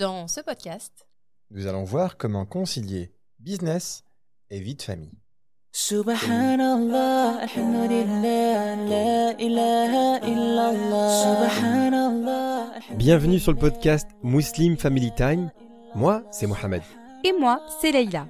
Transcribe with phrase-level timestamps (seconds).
[0.00, 1.06] Dans ce podcast,
[1.50, 4.02] nous allons voir comment concilier business
[4.48, 5.12] et vie de famille.
[5.72, 11.50] Subhanallah, alhamdulillah, la ilaha illallah.
[11.50, 12.66] Subhanallah.
[12.96, 15.50] Bienvenue sur le podcast Muslim Family Time.
[15.94, 16.80] Moi, c'est Mohamed.
[17.22, 18.26] et moi, c'est Leïla.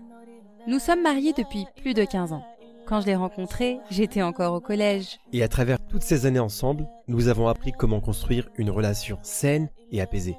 [0.67, 2.45] Nous sommes mariés depuis plus de 15 ans.
[2.89, 5.21] Quand je l'ai rencontré, j'étais encore au collège.
[5.33, 9.69] Et à travers toutes ces années ensemble, nous avons appris comment construire une relation saine
[9.93, 10.37] et apaisée.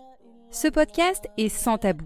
[0.51, 2.05] Ce podcast est sans tabou.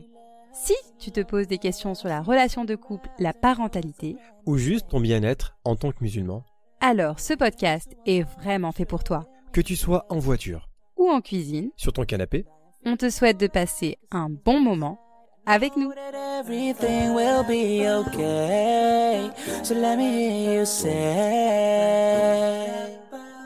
[0.54, 4.88] Si tu te poses des questions sur la relation de couple, la parentalité, Ou juste
[4.90, 6.44] ton bien-être en tant que musulman.
[6.80, 9.26] alors ce podcast est vraiment fait pour toi.
[9.52, 12.46] Que tu sois en voiture, Ou en cuisine, sur ton canapé,
[12.86, 15.00] on te souhaite de passer un bon moment
[15.46, 15.92] avec nous.
[15.94, 19.30] That everything will be okay.
[19.64, 20.92] So let me hear you say.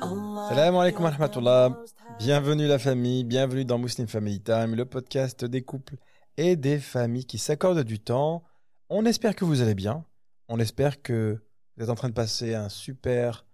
[0.01, 0.49] Allah.
[0.49, 1.77] Salam alaikum wa rahmatullah.
[2.19, 5.95] Bienvenue la famille, bienvenue dans Muslim Family Time, le podcast des couples
[6.35, 8.43] et des familles qui s'accordent du temps.
[8.89, 10.05] On espère que vous allez bien.
[10.49, 11.41] On espère que
[11.77, 13.45] vous êtes en train de passer un super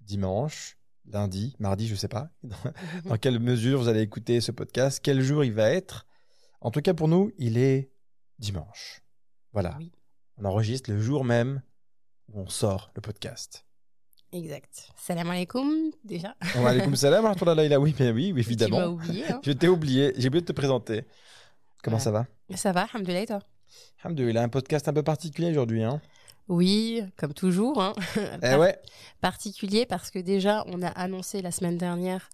[0.00, 2.30] dimanche, lundi, mardi, je sais pas.
[3.04, 6.06] Dans quelle mesure vous allez écouter ce podcast, quel jour il va être.
[6.62, 7.92] En tout cas pour nous, il est
[8.38, 9.02] dimanche.
[9.52, 9.76] Voilà.
[9.78, 9.92] Oui.
[10.38, 11.60] On enregistre le jour même
[12.32, 13.66] où on sort le podcast.
[14.34, 14.88] Exact.
[14.96, 16.34] Salam alaikum, déjà.
[16.56, 17.32] Wa alaikum salam wa.
[17.78, 18.84] Oui, mais oui, oui, Tu évidemment.
[18.86, 19.24] oublié.
[19.30, 19.40] hein.
[19.44, 21.04] Je t'ai oublié, j'ai oublié de te présenter.
[21.84, 22.02] Comment Ouais.
[22.02, 22.26] ça va?
[22.56, 23.38] Ça va, alhamdoulilah, et toi?
[24.02, 25.84] Alhamdulillah, un podcast un peu particulier aujourd'hui.
[25.84, 26.00] Hein
[26.48, 27.80] Oui, comme toujours.
[27.80, 27.92] Hein.
[28.16, 28.76] eh Par- ouais,
[29.20, 32.28] Particulier parce que déjà, on a annoncé la semaine dernière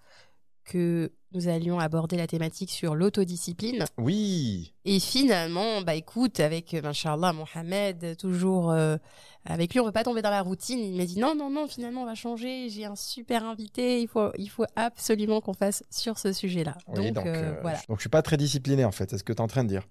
[0.64, 3.84] que nous allions aborder la thématique sur l'autodiscipline.
[3.98, 4.72] oui.
[4.84, 8.96] Et finalement, bah écoute, avec, euh, Inch'Allah, Mohamed, toujours euh,
[9.44, 10.80] avec lui, on ne veut pas tomber dans la routine.
[10.80, 12.68] Il m'a dit non, non, non, finalement, on va changer.
[12.68, 14.00] J'ai un super invité.
[14.02, 16.76] Il faut, il faut absolument qu'on fasse sur ce sujet-là.
[16.88, 17.78] Oui, donc, donc, euh, euh, voilà.
[17.88, 19.62] donc je suis pas très discipliné en fait, c'est ce que tu es en train
[19.64, 19.86] de dire.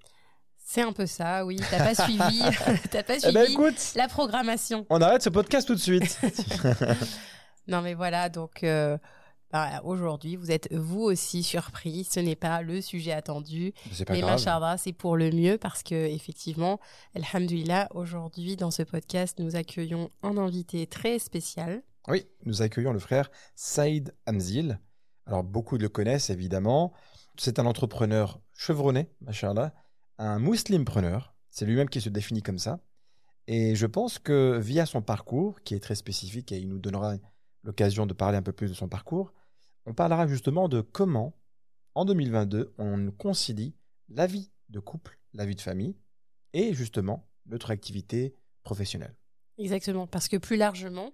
[0.66, 1.60] C'est un peu ça, oui.
[1.72, 2.42] T'as pas suivi,
[2.92, 4.86] t'as pas Eh suivi ben écoute, la programmation.
[4.90, 6.20] on arrête ce podcast tout de suite.
[7.68, 8.66] Non, mais voilà, donc
[9.52, 12.04] bah, aujourd'hui, vous êtes vous aussi surpris.
[12.04, 13.74] Ce n'est pas le sujet attendu.
[14.06, 16.80] pas Mais machallah, c'est pour le mieux parce que effectivement,
[17.16, 21.82] alhamdulillah, aujourd'hui dans ce podcast, nous accueillons un invité très spécial.
[22.08, 24.80] Oui, nous accueillons le frère Saïd Amzil.
[25.26, 26.94] Alors beaucoup le connaissent évidemment.
[27.38, 29.74] C'est un entrepreneur chevronné, machallah,
[30.20, 31.34] un muslimpreneur.
[31.50, 32.82] C'est lui-même qui se définit comme ça.
[33.48, 37.16] Et je pense que via son parcours, qui est très spécifique, et il nous donnera
[37.64, 39.34] l'occasion de parler un peu plus de son parcours,
[39.86, 41.34] on parlera justement de comment,
[41.96, 43.76] en 2022, on concilie
[44.10, 45.96] la vie de couple, la vie de famille,
[46.54, 49.16] et justement notre activité professionnelle.
[49.58, 51.14] Exactement, parce que plus largement,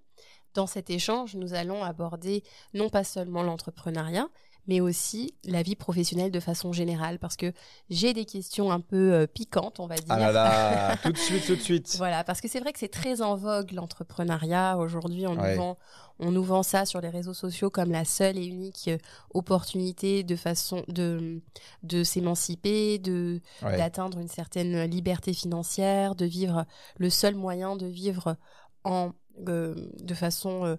[0.54, 4.28] dans cet échange, nous allons aborder non pas seulement l'entrepreneuriat,
[4.66, 7.52] mais aussi la vie professionnelle de façon générale, parce que
[7.88, 10.04] j'ai des questions un peu euh, piquantes, on va dire.
[10.08, 11.94] Ah là là, tout de suite, tout de suite.
[11.96, 14.76] Voilà, parce que c'est vrai que c'est très en vogue l'entrepreneuriat.
[14.78, 15.54] Aujourd'hui, on, Ouais.
[15.54, 15.78] nous vend,
[16.18, 18.98] on nous vend ça sur les réseaux sociaux comme la seule et unique euh,
[19.34, 21.40] opportunité de façon de,
[21.82, 23.76] de s'émanciper, de Ouais.
[23.76, 26.66] d'atteindre une certaine liberté financière, de vivre
[26.98, 28.36] le seul moyen de vivre
[28.84, 29.12] en
[29.48, 30.76] euh, de façon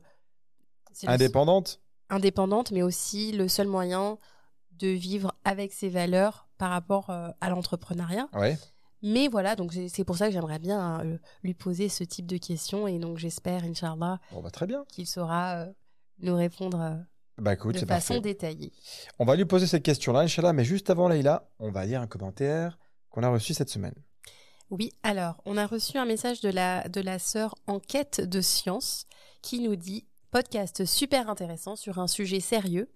[1.05, 1.79] Indépendante?
[2.09, 4.17] Indépendante, mais aussi le seul moyen
[4.71, 8.27] de vivre avec ses valeurs par rapport euh, à l'entrepreneuriat.
[8.33, 8.57] Ouais.
[9.03, 12.37] Mais voilà, donc c'est pour ça que j'aimerais bien euh, lui poser ce type de
[12.37, 14.49] questions et donc j'espère, Inch'Allah, Bon, bah,
[14.89, 15.73] qu'il saura euh,
[16.19, 16.95] nous répondre euh,
[17.37, 18.21] Bah écoute, de façon parfait.
[18.21, 18.73] détaillée.
[19.19, 22.07] On va lui poser cette question-là, Inch'Allah, mais juste avant Leïla, on va lire un
[22.07, 22.79] commentaire
[23.09, 23.95] qu'on a reçu cette semaine.
[24.71, 28.41] Oui, alors, on a reçu un message de la, de la sœur en quête de
[28.41, 29.05] science
[29.41, 32.87] qui nous dit podcast super intéressant sur un sujet sérieux,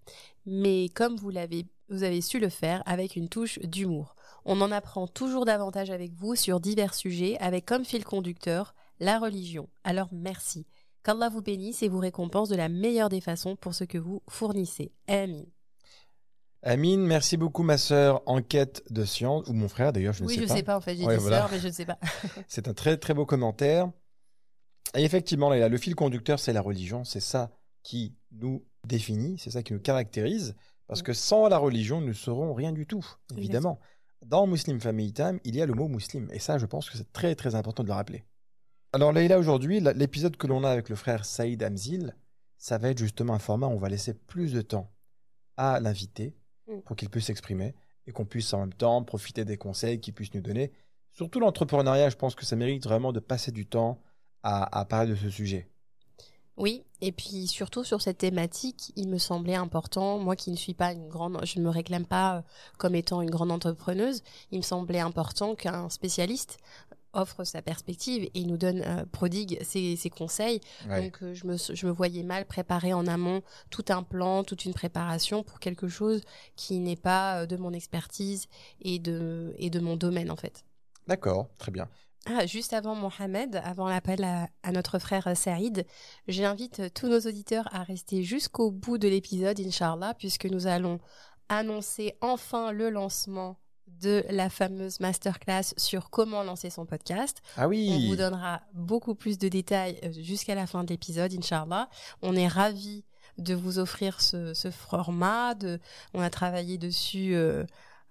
[0.45, 4.15] mais comme vous l'avez vous avez su le faire avec une touche d'humour.
[4.45, 9.17] On en apprend toujours davantage avec vous sur divers sujets avec comme fil conducteur la
[9.17, 9.69] religion.
[9.83, 10.67] Alors merci.
[11.03, 14.21] Qu'Allah vous bénisse et vous récompense de la meilleure des façons pour ce que vous
[14.29, 14.91] fournissez.
[15.07, 15.41] Amin.
[16.61, 20.27] Amine, merci beaucoup, ma sœur en quête de science, ou mon frère d'ailleurs, je ne
[20.27, 20.55] oui, sais je pas.
[20.57, 21.39] sais pas en fait, j'ai Ouais, voilà.
[21.39, 21.97] sœur, mais je ne sais pas.
[22.47, 23.89] C'est un très très beau commentaire.
[24.95, 27.03] Et effectivement, Leïla, le fil conducteur, c'est la religion.
[27.03, 27.51] C'est ça
[27.83, 30.55] qui nous définit, c'est ça qui nous caractérise.
[30.87, 33.05] Parce que sans la religion, nous ne serons rien du tout,
[33.37, 33.79] évidemment.
[34.25, 36.29] Dans Muslim Family Time, il y a le mot muslim.
[36.31, 38.23] Et ça, je pense que c'est très très important de le rappeler.
[38.93, 42.15] Alors Leïla, aujourd'hui, l'épisode que l'on a avec le frère Saïd Amzil,
[42.57, 44.91] ça va être justement un format où on va laisser plus de temps
[45.55, 46.35] à l'invité
[46.71, 46.81] Mm.
[46.81, 47.75] pour qu'il puisse s'exprimer
[48.07, 50.71] et qu'on puisse en même temps profiter des conseils qu'il puisse nous donner.
[51.11, 54.01] Surtout l'entrepreneuriat, je pense que ça mérite vraiment de passer du temps
[54.43, 55.67] à, à parler de ce sujet.
[56.57, 60.73] Oui, et puis surtout sur cette thématique, il me semblait important, moi qui ne suis
[60.73, 62.41] pas une grande, je ne me réclame pas euh,
[62.77, 64.21] comme étant une grande entrepreneuse,
[64.51, 66.57] il me semblait important qu'un spécialiste
[67.13, 70.61] offre sa perspective et nous donne, euh, prodigue ses, ses conseils.
[70.87, 71.03] Ouais.
[71.03, 74.65] Donc euh, je, me, je me voyais mal préparer en amont tout un plan, toute
[74.65, 76.21] une préparation pour quelque chose
[76.55, 78.47] qui n'est pas de mon expertise
[78.81, 80.63] et de, et de mon domaine en fait.
[81.07, 81.89] D'accord, très bien.
[82.27, 85.85] Ah, juste avant Mohamed, avant l'appel à, à notre frère euh, Saïd,
[86.27, 90.99] j'invite euh, tous nos auditeurs à rester jusqu'au bout de l'épisode, Inch'Allah, puisque nous allons
[91.49, 93.57] annoncer enfin le lancement
[93.87, 97.41] de la fameuse masterclass sur comment lancer son podcast.
[97.57, 98.07] Ah On oui.
[98.07, 101.89] vous donnera beaucoup plus de détails euh, jusqu'à la fin de l'épisode, Inch'Allah.
[102.21, 103.03] On est ravis
[103.39, 105.55] de vous offrir ce, ce format.
[105.55, 105.79] De,
[106.13, 107.63] on a travaillé dessus euh,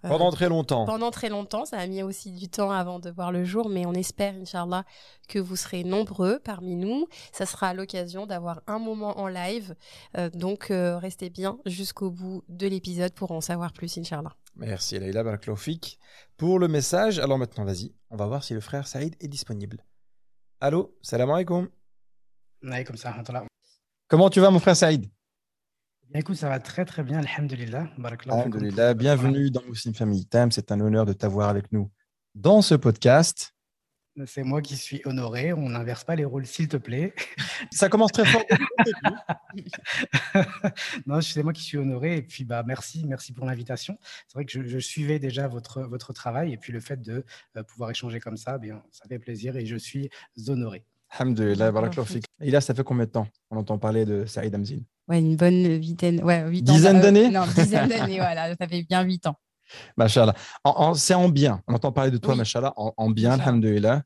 [0.03, 0.87] Pendant très longtemps.
[0.87, 1.65] pendant très longtemps.
[1.65, 4.85] Ça a mis aussi du temps avant de voir le jour, mais on espère, Inch'Allah,
[5.29, 7.07] que vous serez nombreux parmi nous.
[7.33, 9.75] Ça sera l'occasion d'avoir un moment en live.
[10.17, 14.35] Euh, donc, euh, restez bien jusqu'au bout de l'épisode pour en savoir plus, Inch'Allah.
[14.57, 15.99] Merci Leïla Baraklaufik
[16.37, 17.19] pour le message.
[17.19, 19.85] Alors maintenant, vas-y, on va voir si le frère Saïd est disponible.
[20.61, 21.69] Allô, salam alaikum.
[24.09, 25.09] Comment tu vas, mon frère Saïd?
[26.11, 27.89] Bien, écoute, ça va très très bien, alhamdulillah.
[28.27, 30.51] Alhamdulillah, bienvenue dans Muslim Family Time.
[30.51, 31.89] C'est un honneur de t'avoir avec nous
[32.35, 33.55] dans ce podcast.
[34.27, 35.53] C'est moi qui suis honoré.
[35.53, 37.15] On n'inverse pas les rôles, s'il te plaît.
[37.71, 38.43] Ça commence très fort.
[41.07, 42.17] non, c'est moi qui suis honoré.
[42.17, 43.97] Et puis, bah, merci, merci pour l'invitation.
[44.27, 46.53] C'est vrai que je, je suivais déjà votre, votre travail.
[46.53, 47.25] Et puis, le fait de
[47.57, 50.11] euh, pouvoir échanger comme ça, bien, ça fait plaisir et je suis
[50.49, 50.85] honoré.
[51.19, 51.73] Alhamdulillah.
[52.41, 55.81] Et ça fait combien de temps on entend parler de Saïd Amzil Ouais, une bonne
[55.81, 56.63] vingtaine, ouais, huit.
[56.63, 57.31] Dizaine euh, d'années?
[57.31, 59.35] Non, dizaine d'années, voilà, ça fait bien huit ans.
[59.97, 60.35] Machallah.
[60.95, 61.63] C'est en bien.
[61.67, 62.39] On entend parler de toi, Oui.
[62.39, 64.03] Machallah, en, en bien, alhamdulillah.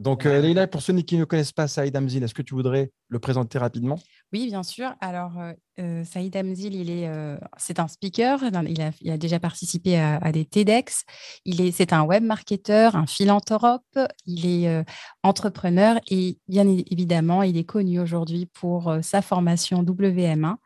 [0.00, 0.40] Donc, euh.
[0.40, 3.58] Leïla, pour ceux qui ne connaissent pas Saïd Amzil, est-ce que tu voudrais le présenter
[3.58, 3.98] rapidement?
[4.32, 4.94] Oui, bien sûr.
[5.02, 8.40] Alors, euh, euh, Saïd Amzil, il est, euh, c'est un speaker.
[8.66, 11.04] Il a, il a déjà participé à, à des TEDx.
[11.44, 13.98] Il est, c'est un web marketeur, un philanthrope.
[14.24, 14.84] Il est
[15.22, 20.56] entrepreneur et bien évidemment, il est connu aujourd'hui pour sa formation WM1,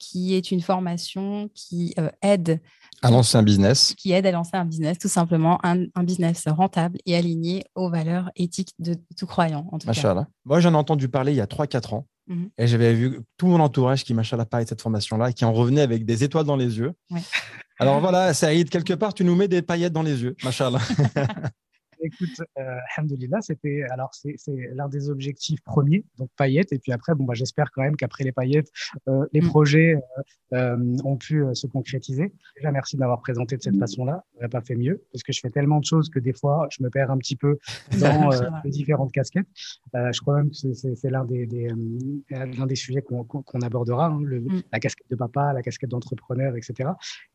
[0.00, 2.60] qui est une formation qui euh, aide
[3.02, 3.94] À lancer un business.
[3.96, 7.88] qui aide à lancer un business, tout simplement, un, un business rentable et aligné aux
[7.90, 9.92] valeurs éthiques de tout croyant, en tout cas.
[9.92, 10.26] Machallah.
[10.44, 12.06] Moi, j'en ai entendu parler il y a 3-4 ans.
[12.26, 12.50] Mhm.
[12.58, 15.52] Et j'avais vu tout mon entourage qui, machallah, parlait de cette formation-là et qui en
[15.52, 16.92] revenait avec des étoiles dans les yeux.
[17.10, 17.20] Ouais.
[17.78, 20.36] Alors voilà, Saïd, quelque part, tu nous mets des paillettes dans les yeux.
[20.44, 20.80] Machallah.
[22.02, 22.76] Écoute, euh,
[23.40, 24.36] c'était alors c'est
[24.74, 26.72] l'un des objectifs premiers, donc paillettes.
[26.72, 28.70] Et puis après, bon, bah, j'espère quand même qu'après les paillettes,
[29.08, 29.46] euh, les Mm.
[29.48, 32.32] projets euh, euh, ont pu se concrétiser.
[32.56, 34.24] Déjà, merci de m'avoir présenté de cette façon-là.
[34.34, 36.82] J'aurais pas fait mieux parce que je fais tellement de choses que des fois, je
[36.82, 37.58] me perds un petit peu
[38.30, 38.30] dans
[38.64, 39.46] les différentes casquettes.
[39.94, 41.68] Je crois même que c'est- l'un des, des,
[42.30, 44.62] l'un des sujets qu'on qu'on abordera, hein, le- Mm.
[44.72, 46.90] la casquette de papa, la casquette d'entrepreneur, etc.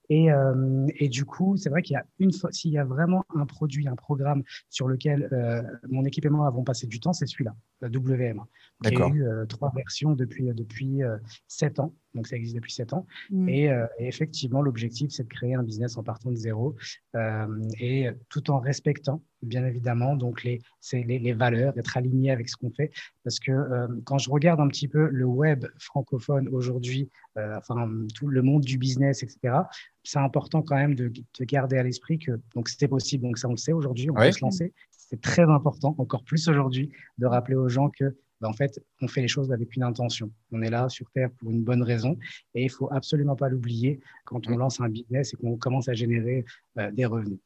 [0.09, 3.23] Et, euh, du coup, c'est vrai qu'il y a une fois, s'il y a vraiment
[3.35, 7.13] un produit, un programme sur lequel euh, mon équipe et moi avons passé du temps,
[7.13, 8.43] c'est celui-là, le WM.
[8.83, 11.17] Il y a eu euh, trois versions depuis, depuis euh,
[11.47, 13.07] sept ans, donc ça existe depuis sept ans.
[13.31, 13.49] Mm.
[13.49, 16.75] Et, euh, et effectivement, l'objectif, c'est de créer un business en partant de zéro
[17.15, 17.47] euh,
[17.79, 22.49] et tout en respectant, bien évidemment, donc les, c'est les, les valeurs, d'être aligné avec
[22.49, 22.91] ce qu'on fait.
[23.23, 27.89] Parce que euh, quand je regarde un petit peu le web francophone aujourd'hui, euh, enfin
[28.13, 29.55] tout le monde du business, etc.,
[30.03, 33.23] c'est important quand même de, de garder à l'esprit que donc c'était possible.
[33.23, 34.27] Donc ça, on le sait aujourd'hui, on Ouais.
[34.27, 34.73] peut se lancer.
[34.91, 39.07] C'est très important, encore plus aujourd'hui, de rappeler aux gens que ben, en fait, on
[39.07, 40.29] fait les choses avec une intention.
[40.51, 42.17] On est là sur Terre pour une bonne raison
[42.53, 45.93] et il faut absolument pas l'oublier quand on lance un business et qu'on commence à
[45.93, 46.45] générer
[46.77, 47.39] euh, des revenus.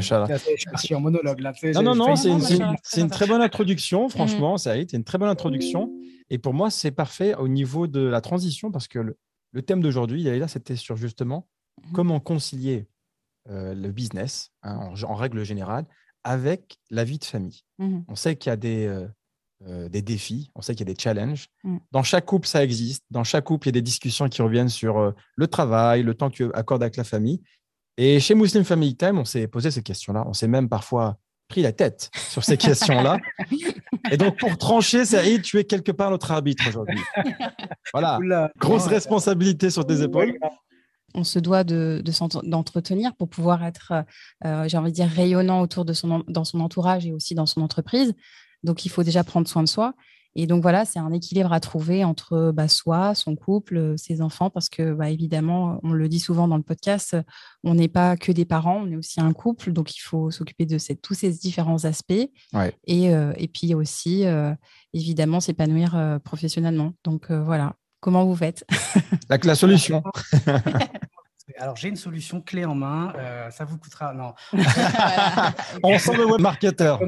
[0.02, 1.52] Je suis en monologue là.
[1.74, 4.58] Non, non, non, c'est une, très bonne introduction, franchement, Mhm.
[4.58, 4.90] Saïd.
[4.90, 5.90] C'est une très bonne introduction.
[6.30, 9.16] Et pour moi, c'est parfait au niveau de la transition parce que le,
[9.52, 11.48] le thème d'aujourd'hui, là, c'était sur justement
[11.86, 11.92] Mhm.
[11.92, 12.86] comment concilier
[13.48, 15.86] euh, le business, hein, en, en règle générale,
[16.22, 17.62] avec la vie de famille.
[17.78, 19.08] On sait qu'il y a des, euh,
[19.66, 21.48] euh, des défis, on sait qu'il y a des challenges.
[21.64, 21.78] Mm.
[21.90, 23.04] Dans chaque couple, ça existe.
[23.10, 26.14] Dans chaque couple, il y a des discussions qui reviennent sur euh, le travail, le
[26.14, 27.42] temps que tu accordes avec la famille.
[27.96, 30.22] Et chez Muslim Family Time, on s'est posé ces questions-là.
[30.26, 33.18] On s'est même parfois pris la tête sur ces questions-là.
[34.12, 37.00] Et donc, pour trancher, Saïd, tu es quelque part notre arbitre aujourd'hui.
[37.94, 40.38] Voilà, Oula, grosse non, responsabilité sur tes épaules.
[41.14, 42.02] On se doit de,
[42.44, 44.04] d'entretenir pour pouvoir être,
[44.44, 47.46] euh, j'ai envie de dire, rayonnant autour de son, dans son entourage et aussi dans
[47.46, 48.14] son entreprise.
[48.62, 49.94] Donc, il faut déjà prendre soin de soi.
[50.40, 54.50] Et donc voilà, c'est un équilibre à trouver entre bah, soi, son couple, ses enfants,
[54.50, 57.16] parce que bah, évidemment, on le dit souvent dans le podcast,
[57.64, 60.64] on n'est pas que des parents, on est aussi un couple, donc il faut s'occuper
[60.64, 62.30] de tous ces différents aspects.
[62.86, 64.26] Et, et, puis aussi,
[64.92, 66.92] évidemment, s'épanouir professionnellement.
[67.02, 68.64] Donc voilà, comment vous faites?
[69.28, 70.04] La, la solution.
[71.56, 73.12] Alors, j'ai une solution clé en main.
[73.16, 74.12] Euh, ça vous coûtera.
[74.12, 74.34] Non.
[75.82, 77.00] On sent le web marketeur.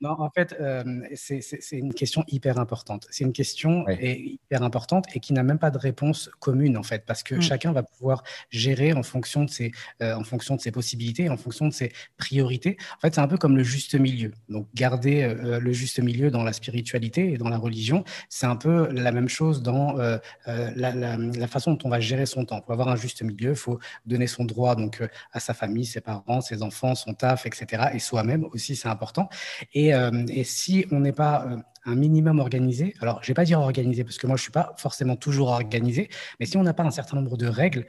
[0.00, 0.82] non, en fait, euh,
[1.14, 3.06] c'est une question hyper importante.
[3.10, 7.04] C'est une question hyper importante et qui n'a même pas de réponse commune, en fait,
[7.06, 7.42] parce que mm.
[7.42, 9.70] chacun va pouvoir gérer en fonction, de ses,
[10.02, 12.76] euh, en fonction de ses possibilités, en fonction de ses priorités.
[12.96, 14.32] En fait, c'est un peu comme le juste milieu.
[14.48, 18.88] Donc, garder le juste milieu dans la spiritualité et dans la religion, c'est un peu
[18.92, 22.60] la même chose dans la, la, la, façon dont on va gérer son temps.
[22.60, 26.00] Pour avoir un juste milieu, faut donner son droit donc euh, à sa famille, ses
[26.00, 27.90] parents, ses enfants, son taf, etc.
[27.94, 29.28] Et soi-même aussi, c'est important.
[29.74, 30.10] Et, euh,
[30.44, 32.94] si on n'est pas euh, un minimum organisé.
[33.00, 36.10] Alors, je vais pas dire organisé parce que moi, je suis pas forcément toujours organisé,
[36.38, 37.86] mais si on n'a pas un certain nombre de règles,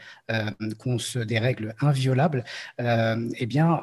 [0.80, 2.46] qu'on se, des règles inviolables,
[2.80, 3.82] eh bien,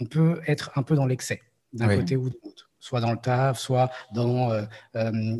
[0.00, 1.42] on peut être un peu dans l'excès
[1.74, 4.50] d'un côté ou de l'autre soit dans le taf, soit dans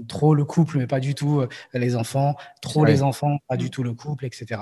[0.07, 3.71] trop le couple, mais pas du tout les enfants, trop les enfants, pas du mm.
[3.71, 4.61] tout le couple, etc.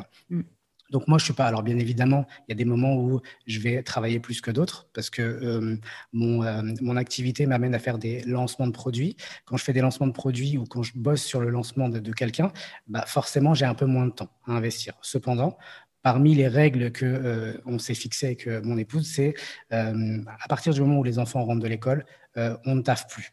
[0.93, 1.47] Donc moi, je suis pas.
[1.47, 4.89] Alors bien évidemment, il y a des moments où je vais travailler plus que d'autres
[4.93, 5.77] parce que euh,
[6.13, 9.17] mon, euh, mon activité m'amène à faire des lancements de produits.
[9.47, 12.13] Quand je fais des lancements de produits ou quand je bosse sur le lancement de,
[12.13, 12.53] quelqu'un,
[12.87, 14.93] bah forcément, j'ai un peu moins de temps à investir.
[15.01, 15.57] Cependant,
[16.03, 19.35] parmi les règles que euh, on s'est fixées avec mon épouse, c'est
[19.71, 22.05] à partir du moment où les enfants rentrent de l'école,
[22.37, 23.33] on ne taffe plus.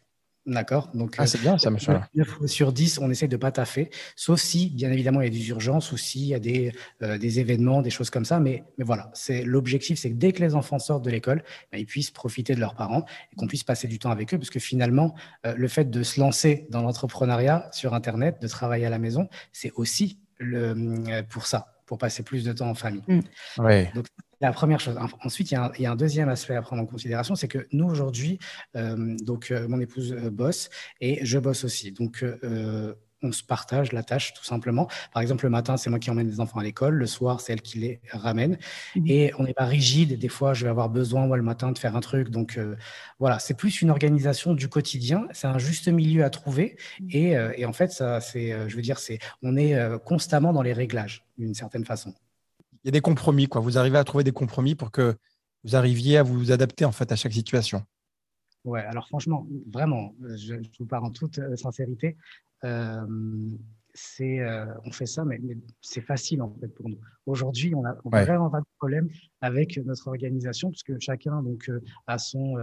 [0.50, 1.94] D'accord Donc, ah, c'est bien ça, monsieur.
[2.16, 5.28] 9 sur 10, on essaie de ne pas taffer, sauf si, bien évidemment, il y
[5.28, 8.40] a des urgences ou s'il y a des, euh, des événements, des choses comme ça.
[8.40, 11.78] Mais, mais voilà, c'est l'objectif, c'est que dès que les enfants sortent de l'école, ben,
[11.78, 14.50] ils puissent profiter de leurs parents et qu'on puisse passer du temps avec eux, parce
[14.50, 15.14] que finalement,
[15.46, 19.30] euh, le fait de se lancer dans l'entrepreneuriat sur Internet, de travailler à la maison,
[19.52, 20.74] c'est aussi le,
[21.10, 23.04] euh, pour ça, pour passer plus de temps en famille.
[23.08, 23.20] Mmh.
[23.60, 23.86] Oui.
[23.94, 24.08] Donc,
[24.42, 24.98] la première chose.
[25.24, 28.40] Ensuite, il y, a un, deuxième aspect à prendre en considération, c'est que nous aujourd'hui,
[28.76, 30.70] euh, donc euh, mon épouse euh, bosse
[31.02, 31.92] et je bosse aussi.
[31.92, 32.24] Donc
[33.22, 34.88] on se partage la tâche tout simplement.
[35.12, 36.96] Par exemple, le matin, c'est moi qui emmène les enfants à l'école.
[36.96, 38.58] Le soir, c'est elle qui les ramène.
[38.96, 39.08] Mmh.
[39.08, 40.18] Et on n'est pas rigide.
[40.18, 42.30] Des fois, je vais avoir besoin, moi, le matin, de faire un truc.
[42.30, 42.58] Donc,
[43.20, 45.28] voilà, c'est plus une organisation du quotidien.
[45.34, 46.78] C'est un juste milieu à trouver.
[47.02, 47.08] Mmh.
[47.10, 50.74] Et, et en fait, ça, c'est, je veux dire, c'est, on est constamment dans les
[50.74, 52.14] réglages, d'une certaine façon
[52.84, 53.62] il y a des compromis, quoi.
[53.62, 55.16] Vous arrivez à trouver des compromis pour que
[55.64, 57.84] vous arriviez à vous adapter en fait à chaque situation.
[58.66, 62.18] Ouais, alors franchement, vraiment, je, vous parle en toute euh, sincérité.
[62.66, 63.06] Euh,
[63.94, 65.40] c'est, euh, on fait ça, mais,
[65.82, 67.00] c'est facile en fait pour nous.
[67.26, 69.10] Aujourd'hui, on a, vraiment pas de problème
[69.42, 71.72] avec notre organisation, puisque chacun donc
[72.08, 72.58] a son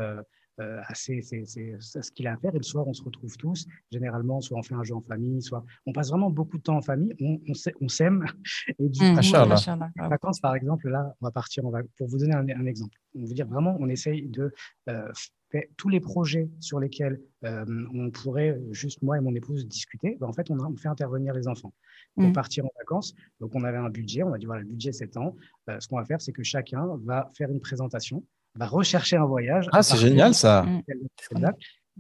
[0.61, 2.55] euh, c'est ce qu'il a à faire.
[2.55, 3.67] Et le soir, on se retrouve tous.
[3.93, 6.77] Généralement, soit on fait un jeu en famille, soit on passe vraiment beaucoup de temps
[6.77, 7.15] en famille.
[7.21, 7.39] On,
[7.81, 8.25] on s'aime.
[8.79, 11.65] Et du mmh, coup, vacances, par exemple, là, on va partir.
[11.65, 14.53] On va, pour vous donner un, exemple, on veut dire vraiment, on essaye de
[14.89, 15.13] euh,
[15.51, 20.17] faire tous les projets sur lesquels euh, on pourrait juste moi et mon épouse discuter.
[20.21, 21.73] Ben, en fait, on, a, on, fait intervenir les enfants
[22.15, 22.33] pour mmh.
[22.33, 23.15] partir en vacances.
[23.41, 24.23] Donc, on avait un budget.
[24.23, 25.37] On a dit voilà, le budget c'est temps.
[25.69, 28.25] ce qu'on va faire, c'est que chacun va faire une présentation
[28.57, 29.69] va rechercher un voyage.
[29.73, 30.63] Ah, c'est génial ça.
[30.63, 30.83] Mm.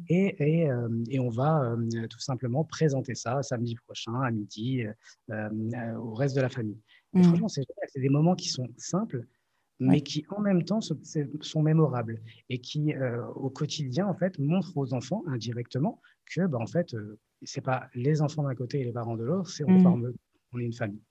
[0.08, 4.84] Et, et, euh, et, on va euh, tout simplement présenter ça samedi prochain à midi
[5.30, 6.78] euh, au reste de la famille.
[7.12, 7.22] Mm.
[7.22, 7.64] Franchement, c'est
[7.96, 9.24] des moments qui sont simples,
[9.80, 12.94] mais qui en même temps sont, mémorables et qui
[13.34, 16.00] au quotidien en fait montrent aux enfants indirectement
[16.34, 16.96] que bah, en fait
[17.42, 19.82] c'est pas les enfants d'un côté et les parents de l'autre, c'est on mm.
[19.82, 20.12] forme
[20.52, 21.02] on est une famille.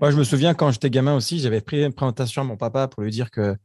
[0.00, 2.88] Moi, je me souviens quand j'étais gamin aussi, j'avais pris une présentation à mon papa
[2.88, 3.56] pour lui dire que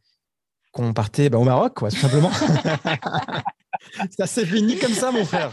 [0.78, 2.30] qu'on partait bah, au Maroc, quoi, tout simplement.
[4.18, 5.52] ça s'est fini comme ça, mon frère.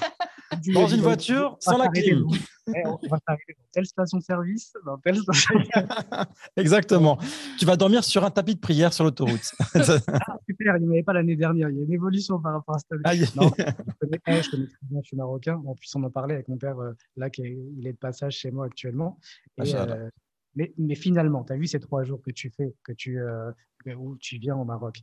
[0.75, 2.26] Dans une voiture, sans la clim.
[2.69, 5.16] Eh, on va s'arrêter dans telle station-service, dans telle
[6.57, 7.19] Exactement.
[7.59, 9.50] Tu vas dormir sur un tapis de prière sur l'autoroute.
[9.75, 11.71] ah, super, il n'y avait pas l'année dernière.
[11.71, 13.25] Il y a une évolution par rapport à cette année.
[13.35, 13.64] non, je,
[14.00, 15.61] connais, eh, je connais très bien, je suis marocain.
[15.66, 17.99] En plus, on en parlait avec mon père, euh, là, qui est, il est de
[17.99, 19.19] passage chez moi actuellement.
[19.61, 20.11] Euh,
[20.54, 23.50] mais, mais, finalement, tu as vu ces trois jours que tu fais, que tu, euh,
[23.97, 25.02] où tu viens au Maroc?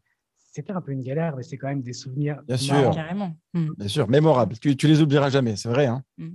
[0.52, 2.42] C'était un peu une galère, mais c'est quand même des souvenirs.
[2.48, 2.92] Bien sûr.
[2.92, 3.36] Carrément.
[3.54, 3.70] Mm.
[3.78, 4.58] Bien sûr, mémorables.
[4.60, 5.86] Tu, tu les oublieras jamais, c'est vrai.
[5.86, 6.34] Hein mm.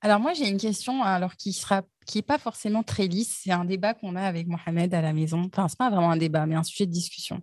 [0.00, 3.40] alors moi, j'ai une question alors qui sera qui n'est pas forcément très lisse.
[3.42, 5.48] C'est un débat qu'on a avec Mohamed à la maison.
[5.52, 7.42] Enfin, ce n'est pas vraiment un débat, mais un sujet de discussion.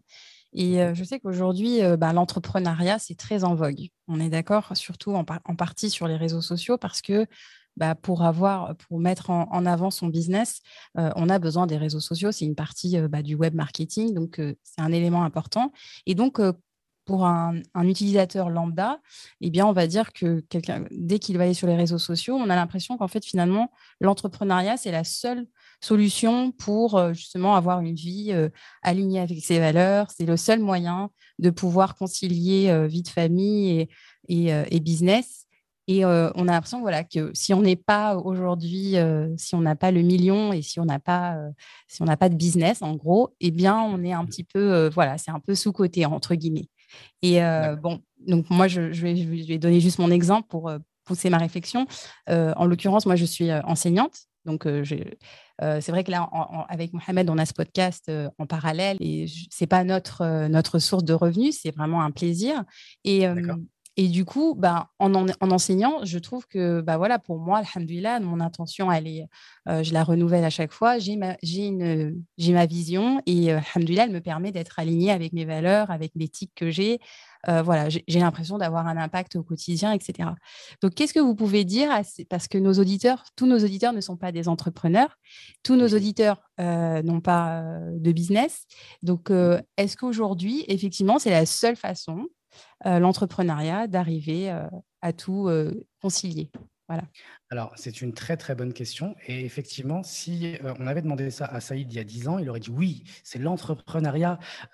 [0.54, 3.90] Et euh, je sais qu'aujourd'hui, euh, bah, l'entrepreneuriat, c'est très en vogue.
[4.08, 7.28] On est d'accord, surtout en, en, partie sur les réseaux sociaux, parce que
[7.78, 10.62] bah, pour avoir, pour mettre en, avant son business,
[10.98, 12.32] euh, on a besoin des réseaux sociaux.
[12.32, 15.72] C'est une partie euh, bah, du web marketing, donc euh, c'est un élément important.
[16.08, 16.42] Et donc,
[17.06, 19.00] pour un, utilisateur lambda,
[19.40, 20.44] eh bien, on va dire que
[20.92, 24.76] dès qu'il va aller sur les réseaux sociaux, on a l'impression qu'en fait, finalement, l'entrepreneuriat,
[24.76, 25.48] c'est la seule
[25.80, 28.36] solution pour justement avoir une vie
[28.82, 30.08] alignée avec ses valeurs.
[30.12, 33.88] C'est le seul moyen de pouvoir concilier vie de famille
[34.28, 35.47] et, business.
[35.88, 38.96] Et on a l'impression voilà, que si on n'est pas aujourd'hui,
[39.38, 41.38] si on n'a pas le million et si on n'a pas,
[41.88, 44.90] si on n'a pas de business, en gros, eh bien, on est un petit peu,
[44.90, 46.68] voilà, c'est un peu sous-côté, entre guillemets.
[47.22, 47.40] Et
[47.82, 50.70] bon, donc moi, je, vais, je, vais, donner juste mon exemple pour
[51.06, 51.88] pousser ma réflexion.
[52.28, 54.18] en l'occurrence, moi, je suis enseignante.
[54.44, 56.30] Donc, c'est vrai que là,
[56.68, 61.14] avec Mohamed, on a ce podcast en parallèle et c'est pas notre, notre source de
[61.14, 62.64] revenus, c'est vraiment un plaisir.
[63.06, 63.26] Et,
[64.00, 68.20] et du coup, bah, en, en, enseignant, je trouve que bah, voilà, pour moi, alhamdulillah,
[68.20, 69.26] mon intention, elle est,
[69.68, 71.00] euh, je la renouvelle à chaque fois.
[71.00, 75.46] J'ai ma, une, ma vision et euh, alhamdulillah, elle me permet d'être alignée avec mes
[75.46, 77.00] valeurs, avec l'éthique que j'ai.
[77.50, 80.30] Euh, voilà, j'ai l'impression d'avoir un impact au quotidien, etc.
[80.84, 81.90] Donc, qu'est-ce que vous pouvez dire
[82.30, 85.18] Parce que nos auditeurs, tous nos auditeurs ne sont pas des entrepreneurs,
[85.64, 87.64] tous nos auditeurs n'ont pas
[87.94, 88.66] de business.
[89.02, 89.32] Donc,
[89.78, 92.37] est-ce qu'aujourd'hui, effectivement, c'est la seule façon euh,
[92.86, 94.68] l'entrepreneuriat, d'arriver euh,
[95.02, 96.52] à tout euh, concilier
[96.90, 97.04] voilà.
[97.50, 99.14] Alors, c'est une très très bonne question.
[99.28, 102.50] Et effectivement, si on avait demandé ça à Saïd il y a 10 ans, il
[102.50, 104.40] aurait dit oui, c'est l'entrepreneuriat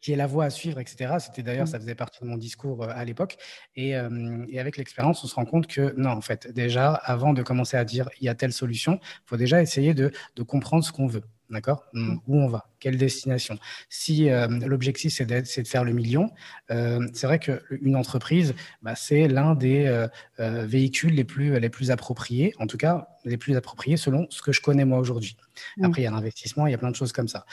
[0.00, 1.18] qui, est la voie à suivre, etc.
[1.20, 1.68] C'était d'ailleurs, mmh.
[1.68, 3.36] ça faisait partie de mon discours à l'époque.
[3.76, 7.76] Et, avec l'expérience, on se rend compte que non, en fait, déjà, avant de commencer
[7.76, 10.10] à dire il y a telle solution, il faut déjà essayer de
[10.42, 11.22] comprendre ce qu'on veut.
[11.48, 11.84] D'accord?
[11.92, 12.16] Mmh.
[12.26, 12.68] Où on va?
[12.80, 13.58] Quelle destination?
[13.88, 16.30] Si euh, l'objectif, c'est de, faire le million,
[16.70, 21.90] euh, c'est vrai qu'une entreprise, bah, c'est l'un des euh, véhicules les plus, les plus
[21.90, 25.36] appropriés, en tout cas les plus appropriés selon ce que je connais moi aujourd'hui.
[25.76, 25.84] Mmh.
[25.84, 27.44] Après, il y a l'investissement, il y a plein de choses comme ça.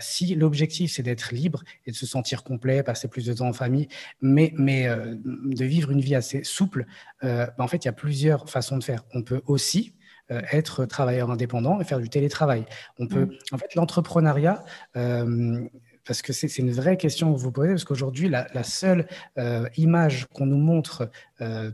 [0.00, 3.52] si l'objectif, c'est d'être libre et de se sentir complet, passer plus de temps en
[3.54, 3.88] famille,
[4.20, 6.84] mais, mais de vivre une vie assez souple,
[7.22, 9.04] bah, en fait, il y a plusieurs façons de faire.
[9.14, 9.94] On peut aussi
[10.30, 12.64] être travailleur indépendant et faire du télétravail.
[12.98, 13.38] On peut, mm.
[13.52, 14.64] en fait, l'entrepreneuriat,
[14.96, 15.66] euh,
[16.06, 19.06] parce que c'est une vraie question que vous posez, parce qu'aujourd'hui, la, seule
[19.36, 21.10] euh, image qu'on nous montre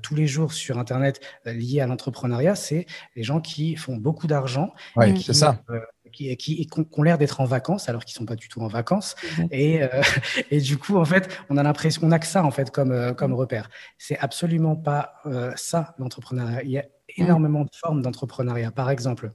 [0.02, 2.84] tous les jours sur Internet liée à l'entrepreneuriat, c'est
[3.16, 4.74] les gens qui font beaucoup d'argent.
[4.96, 5.62] Oui, c'est ça.
[6.12, 9.14] qui, qui, ont l'air d'être en vacances alors qu'ils sont pas du tout en vacances.
[9.52, 9.80] Et,
[10.50, 13.14] et, du coup, en fait, on a l'impression, on a que ça en fait comme,
[13.14, 13.70] comme repère.
[13.98, 15.22] C'est absolument pas
[15.54, 16.84] ça l'entrepreneuriat
[17.16, 18.70] énormément de formes d'entrepreneuriat.
[18.70, 19.32] Par exemple,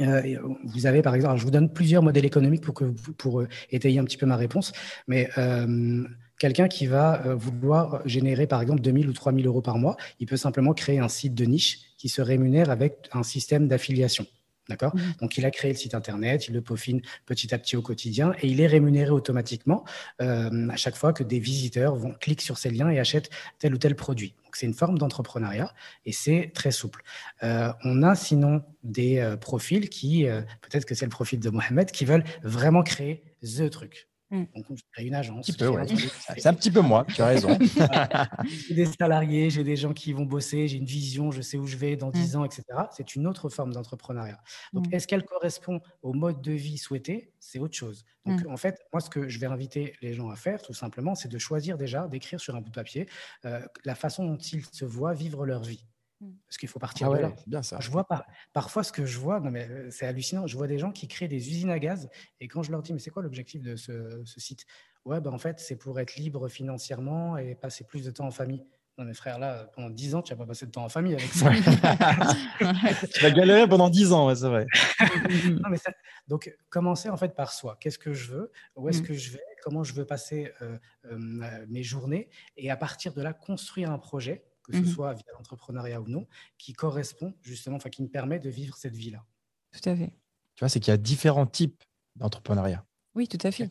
[0.00, 2.84] euh, vous avez par exemple, je vous donne plusieurs modèles économiques pour, que,
[3.16, 4.72] pour euh, étayer un petit peu ma réponse,
[5.06, 6.04] mais euh,
[6.38, 10.36] quelqu'un qui va vouloir générer par exemple 2000 ou 3000 euros par mois, il peut
[10.36, 14.26] simplement créer un site de niche qui se rémunère avec un système d'affiliation.
[14.68, 15.00] D'accord mmh.
[15.20, 18.32] Donc, il a créé le site internet, il le peaufine petit à petit au quotidien
[18.40, 19.84] et il est rémunéré automatiquement
[20.18, 23.78] à chaque fois que des visiteurs vont cliquer sur ces liens et achètent tel ou
[23.78, 24.34] tel produit.
[24.48, 25.74] Donc, c'est une forme d'entrepreneuriat
[26.06, 27.02] et c'est très souple.
[27.42, 31.50] Euh, on a sinon des euh, profils qui, euh, peut-être que c'est le profil de
[31.50, 34.07] Mohamed, qui veulent vraiment créer the truc.
[34.30, 34.44] Mm.
[34.54, 35.50] Donc, on crée une agence.
[36.36, 37.58] C'est un petit peu moi, tu as raison.
[38.68, 41.66] j'ai des salariés, j'ai des gens qui vont bosser, j'ai une vision, je sais où
[41.66, 42.38] je vais dans 10 mm.
[42.38, 42.64] ans, etc.
[42.90, 44.40] C'est une autre forme d'entrepreneuriat.
[44.72, 44.94] Donc, mm.
[44.94, 47.32] est-ce qu'elle correspond au mode de vie souhaité?
[47.40, 48.04] C'est autre chose.
[48.26, 51.14] Donc, en fait, moi, ce que je vais inviter les gens à faire, tout simplement,
[51.14, 53.08] c'est de choisir déjà, d'écrire sur un bout de papier
[53.46, 55.86] euh, la façon dont ils se voient vivre leur vie.
[56.20, 56.30] Mmh.
[56.46, 57.32] Parce qu'il faut partir ah de là.
[57.46, 57.78] Bien ça.
[57.80, 58.26] Je vois pas.
[58.52, 60.46] Parfois, ce que je vois, non mais euh, c'est hallucinant.
[60.46, 62.08] Je vois des gens qui créent des usines à gaz
[62.40, 64.66] et quand je leur dis mais c'est quoi l'objectif de ce, site?
[65.04, 68.32] Ouais, ben en fait c'est pour être libre financièrement et passer plus de temps en
[68.32, 68.64] famille.
[68.98, 71.14] Non mais frère, là pendant 10 ans tu n'as pas passé de temps en famille
[71.14, 71.50] avec ça.
[73.14, 74.66] tu vas galérer pendant 10 ans, ouais, c'est vrai.
[75.44, 75.78] non, mais
[76.26, 77.76] Donc commencer en fait par soi.
[77.78, 78.50] Qu'est-ce que je veux?
[78.74, 79.06] Où est-ce mmh.
[79.06, 79.42] que je vais?
[79.62, 80.78] Comment je veux passer euh,
[81.12, 82.28] euh, mes journées?
[82.56, 86.08] Et à partir de là construire un projet que ce mmh soit via l'entrepreneuriat ou
[86.08, 86.26] non,
[86.58, 89.24] qui correspond justement, enfin qui me permet de vivre cette vie-là.
[89.72, 90.12] Tout à fait.
[90.54, 91.82] Tu vois, c'est qu'il y a différents types
[92.16, 92.84] d'entrepreneuriat.
[93.14, 93.70] Oui, tout à fait.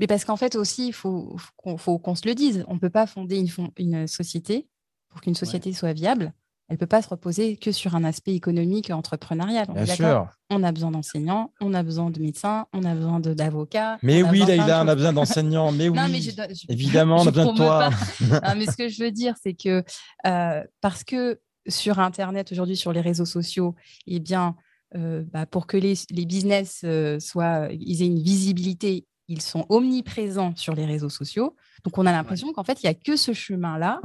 [0.00, 1.36] Mais parce qu'en fait aussi, il faut,
[1.76, 4.68] faut qu'on se le dise, on ne peut pas fonder une, une société
[5.08, 6.32] pour qu'une société soit viable
[6.68, 9.66] elle ne peut pas se reposer que sur un aspect économique entrepreneurial.
[9.74, 10.28] Bien sûr.
[10.48, 13.98] On a besoin d'enseignants, on a besoin de médecins, on a besoin d'avocats.
[14.02, 15.72] Mais oui, Laïla, on a besoin d'enseignants.
[15.72, 16.32] Mais oui,
[16.68, 17.90] évidemment, on a besoin de toi.
[18.56, 19.84] mais ce que je veux dire, c'est que
[20.26, 23.74] euh, parce que sur Internet, aujourd'hui, sur les réseaux sociaux,
[24.06, 24.56] eh bien,
[24.96, 30.54] euh, bah, pour que les, business euh, soient, ils aient une visibilité, ils sont omniprésents
[30.56, 31.56] sur les réseaux sociaux.
[31.84, 34.00] Donc, on a l'impression qu'en fait, il n'y a que ce chemin-là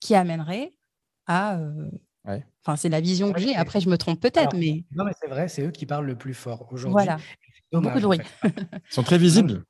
[0.00, 0.72] qui amènerait
[1.28, 1.90] euh,
[2.64, 3.54] enfin, c'est la vision que j'ai.
[3.54, 4.84] Après, je me trompe peut-être, mais.
[4.92, 6.92] Non, mais c'est vrai, c'est eux qui parlent le plus fort aujourd'hui.
[6.92, 7.18] Voilà.
[7.72, 8.20] Beaucoup de bruit.
[8.42, 9.62] Ils sont très visibles.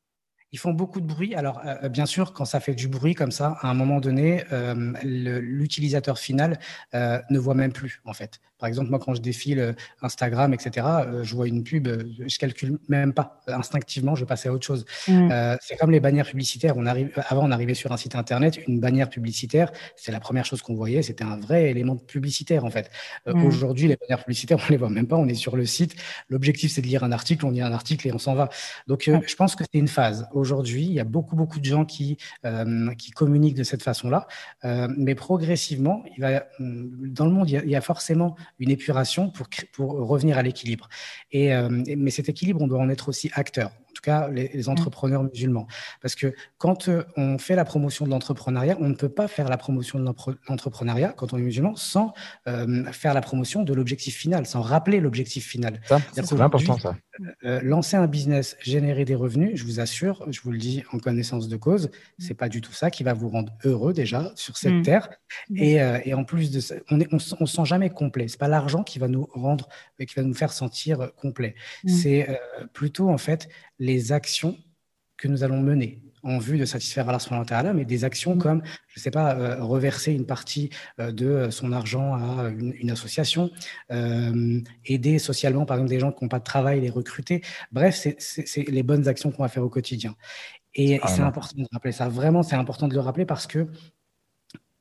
[0.52, 1.34] Ils font beaucoup de bruit.
[1.34, 4.44] Alors, euh, bien sûr, quand ça fait du bruit comme ça, à un moment donné,
[4.52, 6.58] euh, l'utilisateur final
[6.94, 8.40] euh, ne voit même plus, en fait.
[8.58, 10.86] Par exemple, moi, quand je défile Instagram, etc.,
[11.22, 11.88] je vois une pub,
[12.26, 13.40] je calcule même pas.
[13.46, 14.84] Instinctivement, je passe à autre chose.
[15.06, 15.30] Mmh.
[15.60, 16.76] c'est comme les bannières publicitaires.
[16.76, 20.44] On arrive, avant, on arrivait sur un site internet, une bannière publicitaire, c'est la première
[20.44, 21.02] chose qu'on voyait.
[21.02, 22.90] C'était un vrai élément publicitaire, en fait.
[23.26, 23.44] Mmh.
[23.44, 25.16] Aujourd'hui, les bannières publicitaires, on les voit même pas.
[25.16, 25.94] On est sur le site.
[26.28, 27.46] L'objectif, c'est de lire un article.
[27.46, 28.48] On lit un article et on s'en va.
[28.86, 30.84] Donc, je pense que c'est une phase aujourd'hui.
[30.84, 34.26] Il y a beaucoup, beaucoup de gens qui, euh, qui communiquent de cette façon-là.
[34.64, 39.48] Euh, mais progressivement, il va, dans le monde, il y, a, forcément une épuration pour,
[39.72, 40.88] pour revenir à l'équilibre.
[41.32, 44.70] Et, euh, mais cet équilibre, on doit en être aussi acteur tout cas les, mmh.
[44.70, 45.66] entrepreneurs musulmans.
[46.00, 49.48] Parce que quand euh, on fait la promotion de l'entrepreneuriat, on ne peut pas faire
[49.48, 50.04] la promotion de
[50.48, 52.14] l'entrepreneuriat quand on est musulman sans
[52.46, 55.80] euh, faire la promotion de l'objectif final, sans rappeler l'objectif final.
[56.12, 56.96] C'est important ça.
[57.44, 61.00] Euh, lancer un business, générer des revenus, je vous assure, je vous le dis en
[61.00, 64.56] connaissance de cause, c'est pas du tout ça qui va vous rendre heureux déjà sur
[64.56, 64.82] cette mmh.
[64.82, 65.10] terre.
[65.56, 68.28] Et, et, en plus de ça, on ne on, on sent jamais complet.
[68.28, 71.56] C'est pas l'argent qui va nous rendre, qui va nous faire sentir complet.
[71.86, 72.28] C'est
[72.72, 74.56] plutôt en fait les actions
[75.16, 78.38] que nous allons mener en vue de satisfaire Allah subhanahu mais des actions mm.
[78.38, 82.90] comme, je ne sais pas, euh, reverser une partie euh, de son argent à une,
[82.90, 83.50] association,
[83.90, 87.42] euh, aider socialement, par exemple, des gens qui n'ont pas de travail, les recruter.
[87.72, 90.14] Bref, c'est les bonnes actions qu'on va faire au quotidien.
[90.74, 92.08] Et c'est important de rappeler ça.
[92.08, 93.66] Vraiment, c'est important de le rappeler parce que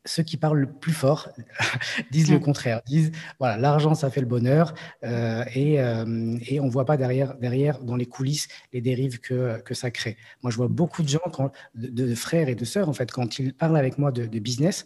[0.07, 1.29] ceux qui parlent le plus fort
[2.11, 2.41] disent le mm.
[2.41, 6.85] contraire, disent voilà l'argent ça fait le bonheur euh, et, euh, et, on ne voit
[6.85, 10.17] pas derrière, derrière dans les coulisses les dérives que, que ça crée.
[10.41, 13.39] Moi je vois beaucoup de gens, quand, de, frères et de sœurs en fait, quand
[13.39, 14.85] ils parlent avec moi de, business,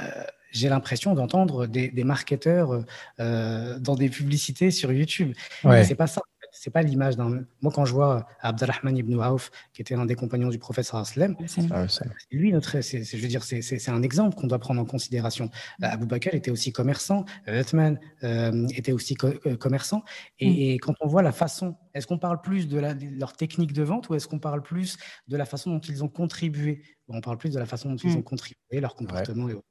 [0.00, 2.84] euh, j'ai l'impression d'entendre des, des, marketeurs
[3.18, 5.34] dans des publicités sur YouTube.
[5.64, 5.84] Ouais.
[5.84, 6.20] C'est pas ça
[6.52, 7.44] c'est pas l'image d'un.
[7.62, 11.34] Moi, quand je vois Abdelrahman ibn Auf, qui était un des compagnons du prophète Sallam,
[11.70, 11.86] ah
[12.30, 15.46] lui, notre, je veux dire, c'est un exemple qu'on doit prendre en considération.
[15.80, 15.84] Mm.
[15.84, 20.00] Abu Bakr était aussi commerçant, Uthman euh, était aussi euh, commerçant, mm.
[20.40, 23.82] et, quand on voit la façon, est-ce qu'on parle plus de, la, leur technique de
[23.82, 26.82] vente ou est-ce qu'on parle plus de la façon dont ils ont contribué
[27.12, 28.16] On parle plus de la façon dont ils mm.
[28.16, 29.66] ont contribué, leur comportement et autres.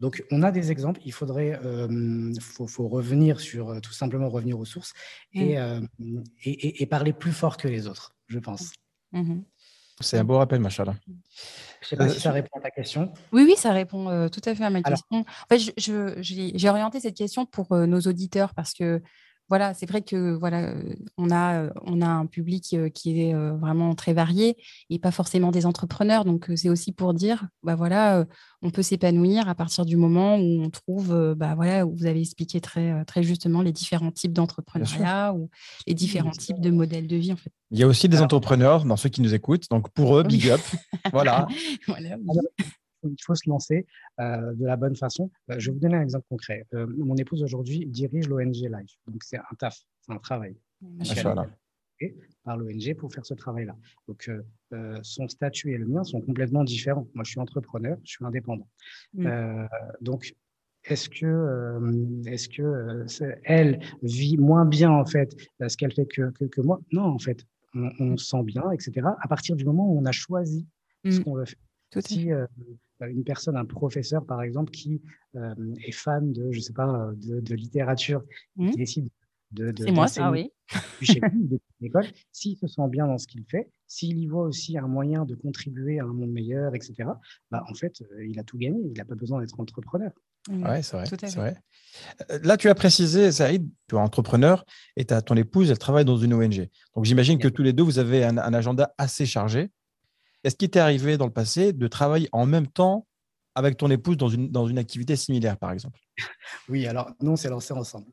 [0.00, 1.00] Donc, on a des exemples.
[1.04, 4.92] Il faudrait, euh, faut, revenir sur, euh, tout simplement revenir aux sources
[5.34, 5.40] mmh.
[5.56, 5.80] euh,
[6.44, 8.72] et, et, parler plus fort que les autres, je pense.
[9.12, 9.42] Mmh
[10.00, 10.96] C'est un beau rappel, Machala.
[11.06, 13.12] Je ne sais pas si ça répond à ta question.
[13.32, 15.20] Oui, oui, ça répond tout à fait à ma question.
[15.20, 19.00] En fait, j'ai orienté cette question pour nos auditeurs parce que
[19.48, 20.74] voilà, c'est vrai que voilà,
[21.18, 24.56] on a, on a un public qui est vraiment très varié
[24.90, 26.24] et pas forcément des entrepreneurs.
[26.24, 28.24] Donc c'est aussi pour dire, bah voilà,
[28.62, 32.20] on peut s'épanouir à partir du moment où on trouve, bah voilà, où vous avez
[32.20, 35.50] expliqué très, très justement les différents types d'entrepreneuriat ou
[35.86, 37.52] les différents types de modèles de vie en fait.
[37.70, 39.68] Il y a aussi des entrepreneurs dans ceux qui nous écoutent.
[39.70, 40.60] Donc pour eux, big up.
[41.12, 41.46] voilà.
[41.86, 42.16] voilà
[43.04, 43.86] il faut se lancer
[44.20, 45.30] euh, de la bonne façon.
[45.50, 46.66] Euh, je vais vous donner un exemple concret.
[46.74, 48.96] Euh, mon épouse aujourd'hui dirige l'ONG Life.
[49.06, 50.56] Donc c'est un taf, c'est un travail.
[52.44, 53.76] Par l'ONG pour faire ce travail-là.
[54.08, 54.30] Donc
[55.02, 57.06] son statut et le mien sont complètement différents.
[57.14, 58.68] Moi, je suis entrepreneur, je suis indépendant.
[59.14, 59.66] Mm.
[60.00, 60.34] donc
[60.84, 63.06] est-ce que, est-ce que
[63.44, 65.34] elle vit moins bien en fait
[65.66, 66.80] ce qu'elle fait que, que, moi?
[66.92, 69.06] Non, en fait, on, on, se sent bien, etc.
[69.20, 70.66] À partir du moment où on a choisi
[71.10, 71.24] ce mm.
[71.24, 71.58] qu'on veut faire.
[72.00, 72.46] Si euh,
[73.08, 75.02] une personne, un professeur par exemple, qui
[75.36, 78.22] euh, est fan de, je sais pas, de, littérature,
[78.56, 78.70] qui mmh.
[78.72, 79.08] décide
[79.52, 80.50] de, de c'est moi ça, oui.
[81.00, 84.42] chez lui, de l'école, s'il se sent bien dans ce qu'il fait, s'il y voit
[84.42, 86.94] aussi un moyen de contribuer à un monde meilleur, etc.,
[87.50, 88.80] bah, en fait, euh, il a tout gagné.
[88.84, 90.10] Il n'a pas besoin d'être entrepreneur.
[90.48, 90.66] Mmh.
[90.68, 91.56] Oui, c'est vrai, c'est vrai.
[92.42, 94.64] Là, tu as précisé, Saïd, tu es entrepreneur
[94.96, 96.68] et as ton épouse, elle travaille dans une ONG.
[96.96, 99.70] Donc, j'imagine que tous les deux, vous avez un agenda assez chargé.
[100.44, 103.06] Est-ce qu'il t'est arrivé dans le passé de travailler en même temps
[103.54, 105.98] avec ton épouse dans une, dans une activité similaire, par exemple
[106.68, 108.10] Oui, alors nous, on s'est lancé ensemble.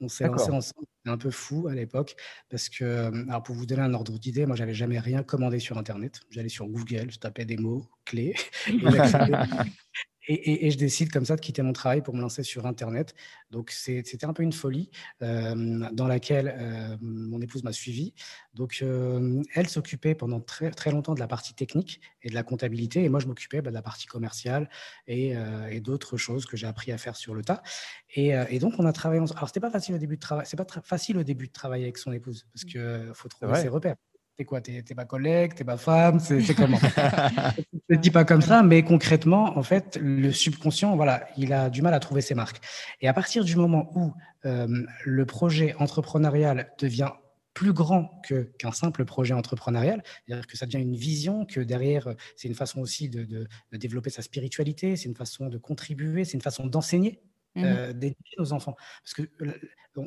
[0.00, 0.86] On s'est lancé ensemble.
[0.98, 2.16] C'était un peu fou à l'époque
[2.48, 5.58] parce que, euh, alors pour vous donner un ordre d'idée, moi, j'avais jamais rien commandé
[5.58, 6.20] sur Internet.
[6.30, 8.34] J'allais sur Google, je tapais des mots clés
[10.26, 13.14] Et, je décide comme ça de quitter mon travail pour me lancer sur Internet.
[13.50, 14.90] Donc c'était un peu une folie
[15.22, 18.14] euh, dans laquelle euh, mon épouse m'a suivi.
[18.54, 22.42] Donc euh, elle s'occupait pendant très, très longtemps de la partie technique et de la
[22.42, 24.70] comptabilité, et moi je m'occupais bah, de la partie commerciale
[25.06, 25.34] et,
[25.80, 27.62] d'autres choses que j'ai appris à faire sur le tas.
[28.14, 29.22] Et, donc on a travaillé.
[29.36, 30.46] Alors c'était pas facile au début de travail.
[30.48, 33.68] C'est pas facile au début de travailler avec son épouse parce que faut trouver ses
[33.68, 33.96] repères.
[34.36, 36.78] T'es quoi T'es ma collègue T'es ma femme C'est comment
[37.88, 41.70] Je ne dis pas comme ça, mais concrètement, en fait, le subconscient, voilà, il a
[41.70, 42.60] du mal à trouver ses marques.
[43.00, 44.12] Et à partir du moment où
[44.44, 47.10] euh, le projet entrepreneurial devient
[47.54, 52.08] plus grand que, qu'un simple projet entrepreneurial, c'est-à-dire que ça devient une vision, que derrière,
[52.34, 56.34] c'est une façon aussi de, de, développer sa spiritualité, c'est une façon de contribuer, c'est
[56.34, 57.22] une façon d'enseigner.
[57.56, 57.64] Mmh.
[57.64, 58.74] Euh, d'éduquer nos enfants.
[59.02, 59.22] Parce que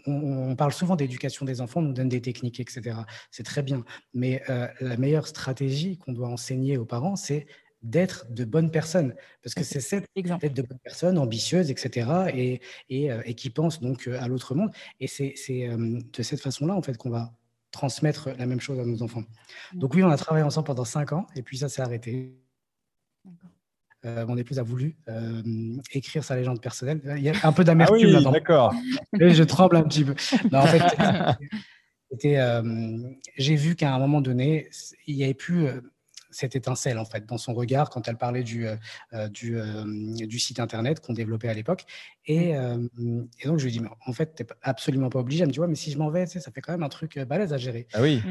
[0.05, 2.97] on, parle souvent d'éducation des enfants, on nous donne des techniques, etc.
[3.31, 3.85] C'est très bien.
[4.13, 7.47] Mais euh, la meilleure stratégie qu'on doit enseigner aux parents, c'est
[7.83, 9.15] d'être de bonnes personnes.
[9.43, 12.09] Parce que c'est cette d'être de bonnes personnes, ambitieuses, etc.
[12.33, 14.71] Et, et, euh, et qui pensent donc à l'autre monde.
[14.99, 17.33] Et c'est de cette façon-là, en fait, qu'on va
[17.71, 19.23] transmettre la même chose à nos enfants.
[19.73, 19.79] Mmh.
[19.79, 22.33] Donc oui, on a travaillé ensemble pendant cinq ans, et puis ça s'est arrêté.
[24.07, 25.41] Euh, mon épouse a voulu euh,
[25.91, 27.01] écrire sa légende personnelle.
[27.17, 28.31] Il y a un peu d'amertume ah oui, là-dedans.
[28.31, 28.73] D'accord.
[29.13, 30.15] Je tremble un petit peu.
[30.53, 30.83] en fait,
[32.25, 32.99] euh,
[33.37, 34.69] j'ai vu qu'à un moment donné,
[35.07, 35.67] il n'y avait plus
[36.29, 38.67] cette étincelle en fait dans son regard quand elle parlait du,
[39.31, 39.57] du,
[40.27, 41.83] du, site internet qu'on développait à l'époque.
[42.25, 45.41] Et, et, donc je lui ai dit, mais en fait, tu n'es absolument pas obligé.
[45.41, 47.19] Elle me dit, ouais, mais si je m'en vais, ça fait quand même un truc
[47.19, 47.87] balèze à gérer.
[47.93, 48.21] Ah oui.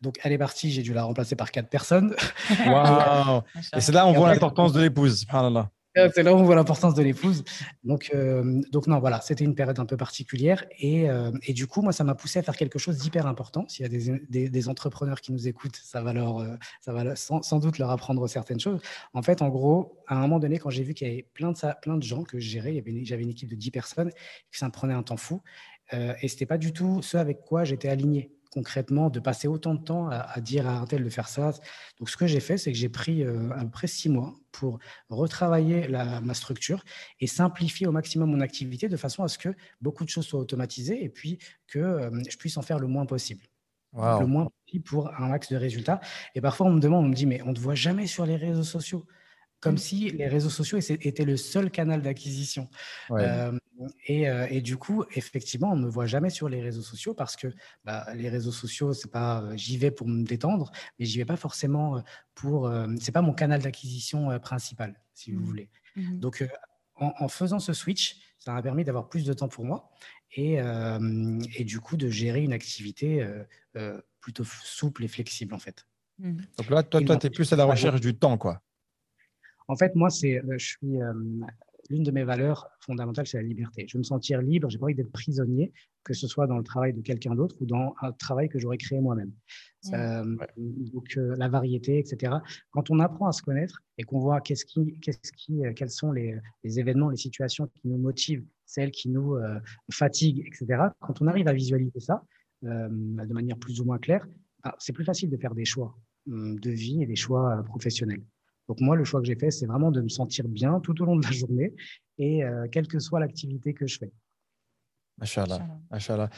[0.00, 2.14] Donc, elle est partie, j'ai dû la remplacer par quatre personnes.
[2.66, 3.42] Waouh
[3.76, 5.26] Et c'est là où on voit l'importance de l'épouse.
[5.94, 7.42] C'est là où on voit l'importance de l'épouse.
[7.82, 10.64] Donc, euh, donc non, voilà, c'était une période un peu particulière.
[10.78, 13.66] Et, euh, et du coup, moi, ça m'a poussé à faire quelque chose d'hyper important.
[13.66, 16.92] S'il y a des, des, des, entrepreneurs qui nous écoutent, ça va, leur, euh, ça
[16.92, 18.80] va sans, sans, doute leur apprendre certaines choses.
[19.14, 21.50] En fait, en gros, à un moment donné, quand j'ai vu qu'il y avait plein
[21.50, 24.58] de, ça, plein de gens que je gérais, j'avais une équipe de 10 personnes, que
[24.58, 25.42] ça me prenait un temps fou.
[25.92, 29.74] et ce n'était pas du tout ce avec quoi j'étais aligné concrètement de passer autant
[29.74, 31.52] de temps à, dire à un tel de faire ça.
[31.98, 34.34] Donc, ce que j'ai fait, c'est que j'ai pris euh, à peu près six mois
[34.52, 36.84] pour retravailler ma structure
[37.20, 40.40] et simplifier au maximum mon activité de façon à ce que beaucoup de choses soient
[40.40, 43.44] automatisées et puis que euh, je puisse en faire le moins possible.
[43.92, 46.00] Le moins possible pour un max de résultats.
[46.34, 48.24] Et parfois, on me demande, on me dit, mais on ne te voit jamais sur
[48.24, 49.04] les réseaux sociaux
[49.60, 49.78] comme mmh.
[49.78, 52.68] si les réseaux sociaux étaient le seul canal d'acquisition.
[53.10, 53.56] Euh,
[54.06, 57.14] et, euh, et, du coup, effectivement, on ne me voit jamais sur les réseaux sociaux
[57.14, 57.48] parce que
[57.84, 61.24] bah, les réseaux sociaux, c'est pas, euh, j'y vais pour me détendre, mais j'y vais
[61.24, 62.02] pas forcément
[62.34, 65.44] pour, c'est pas mon canal d'acquisition principal, si vous mmh.
[65.44, 65.70] voulez.
[65.96, 66.18] Mmh.
[66.18, 66.48] Donc,
[66.96, 69.90] en, faisant ce switch, ça m'a permis d'avoir plus de temps pour moi
[70.36, 70.58] et,
[71.56, 73.26] et du coup de gérer une activité
[74.20, 75.86] plutôt souple et flexible en fait.
[76.18, 78.62] Donc là, toi, toi tu es plus à la recherche du temps, quoi.
[79.70, 81.12] En fait, moi, c'est, euh, je suis euh,
[81.90, 83.86] l'une de mes valeurs fondamentales, c'est la liberté.
[83.86, 84.68] Je veux me sentir libre.
[84.68, 87.66] J'ai pas envie d'être prisonnier, que ce soit dans le travail de quelqu'un d'autre ou
[87.66, 89.30] dans un travail que j'aurais créé moi-même.
[89.94, 92.34] Euh, donc la variété, etc.
[92.72, 96.10] Quand on apprend à se connaître et qu'on voit qu'est-ce qui, qu'est-ce qui, quels sont
[96.10, 99.36] les, événements, les situations qui nous motivent, celles qui nous
[99.92, 100.82] fatiguent, etc.
[100.98, 102.24] Quand on arrive à visualiser ça
[102.62, 104.26] de manière plus ou moins claire,
[104.64, 108.22] bah, c'est plus facile de faire des choix hum, de vie et des choix professionnels.
[108.70, 111.04] Donc moi, le choix que j'ai fait, c'est vraiment de me sentir bien tout au
[111.04, 111.74] long de la journée
[112.18, 114.12] et euh, quelle que soit l'activité que je fais.
[115.18, 116.30] Machallah.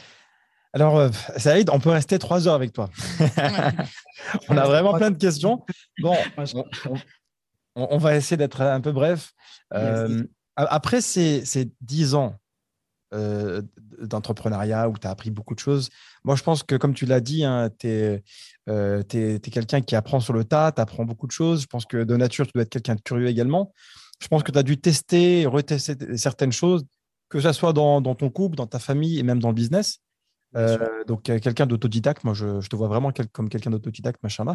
[0.73, 2.89] Alors, euh, Saïd, on peut rester trois heures avec toi.
[4.49, 5.63] on a vraiment plein de questions.
[6.01, 6.15] Bon,
[7.75, 9.33] on, va essayer d'être un peu bref.
[9.75, 10.23] Euh,
[10.55, 11.43] après ces,
[11.81, 12.35] dix ans
[13.13, 13.61] euh,
[13.99, 15.89] d'entrepreneuriat où tu as appris beaucoup de choses.
[16.23, 18.23] Moi, je pense que, comme tu l'as dit, hein, tu es,
[18.67, 21.61] euh, quelqu'un qui apprend sur le tas, tu apprends beaucoup de choses.
[21.61, 23.71] Je pense que de nature, tu dois être quelqu'un de curieux également.
[24.19, 26.85] Je pense que tu as dû tester, retester certaines choses,
[27.29, 29.99] que ce soit dans, ton couple, dans ta famille et même dans le business.
[30.55, 34.45] Euh, donc, quelqu'un d'autodidacte, moi, je, te vois vraiment comme quelqu'un d'autodidacte, machin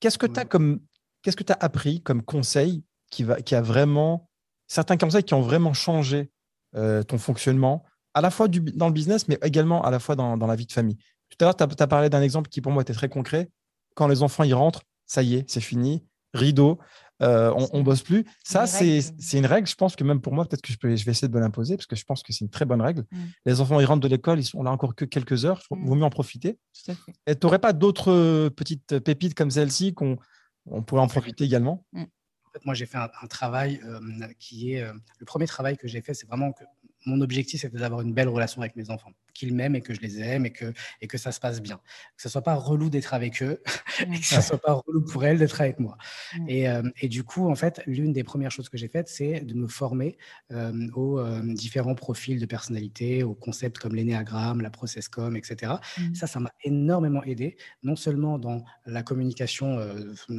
[0.00, 0.80] Qu'est-ce que tu as comme,
[1.22, 4.30] qu'est-ce que as appris comme conseil qui, va, qui a vraiment,
[4.68, 6.30] certains conseils qui ont vraiment changé
[6.72, 10.36] ton fonctionnement, à la fois du, dans le business, mais également à la fois dans,
[10.36, 10.96] dans la vie de famille.
[11.30, 13.48] Tout à l'heure, tu as, parlé d'un exemple qui pour moi était très concret.
[13.94, 16.78] Quand les enfants y rentrent, ça y est, c'est fini, rideau,
[17.22, 18.24] euh, on, ne bosse plus.
[18.44, 19.02] Ça, c'est
[19.34, 19.68] une règle.
[19.68, 21.40] Je pense que même pour moi, peut-être que je, peux, je vais essayer de me
[21.40, 23.04] l'imposer parce que je pense que c'est une très bonne règle.
[23.10, 23.18] Mm.
[23.46, 25.62] Les enfants, ils rentrent de l'école, ils sont là encore que quelques heures.
[25.70, 25.86] Il mm.
[25.86, 26.58] vaut mieux en profiter.
[27.26, 30.16] Et tu n'aurais pas d'autres euh, petites pépites comme celle-ci qu'on
[30.66, 31.84] on pourrait en profiter également?
[31.92, 32.02] Mm.
[32.02, 34.00] En fait, moi, j'ai fait un, travail euh,
[34.38, 34.84] qui est.
[34.84, 36.64] le premier travail que j'ai fait, c'est vraiment que
[37.06, 40.00] mon objectif, c'était d'avoir une belle relation avec mes enfants, qu'ils m'aiment et que je
[40.00, 41.80] les aime et que, et que ça se passe bien.
[42.16, 43.62] Que ce soit pas relou d'être avec eux
[44.00, 45.96] et que ce soit pas relou pour elles d'être avec moi.
[46.46, 49.40] Et, euh, et, du coup, en fait, l'une des premières choses que j'ai faites, c'est
[49.40, 50.18] de me former
[50.52, 55.74] euh, aux euh, différents profils de personnalité, aux concepts comme l'énéagramme, la processcom, etc.
[55.98, 56.14] Mmh.
[56.14, 59.78] Ça, ça m'a énormément aidé, non seulement dans la communication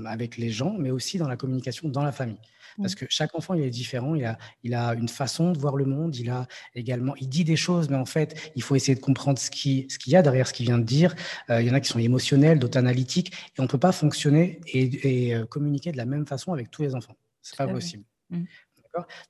[0.05, 2.39] avec les gens, mais aussi dans la communication dans la famille.
[2.77, 5.75] Parce que chaque enfant, il est différent, il a, il a une façon de voir
[5.75, 8.95] le monde, il a également, il dit des choses, mais en fait, il faut essayer
[8.95, 11.15] de comprendre ce qu'il ce qu'il y a derrière ce qu'il vient de dire.
[11.49, 13.91] Euh, il y en a qui sont émotionnels, d'autres analytiques, et on ne peut pas
[13.91, 17.15] fonctionner et, et euh, communiquer de la même façon avec tous les enfants.
[17.41, 18.03] C'est pas possible.
[18.29, 18.43] Mmh.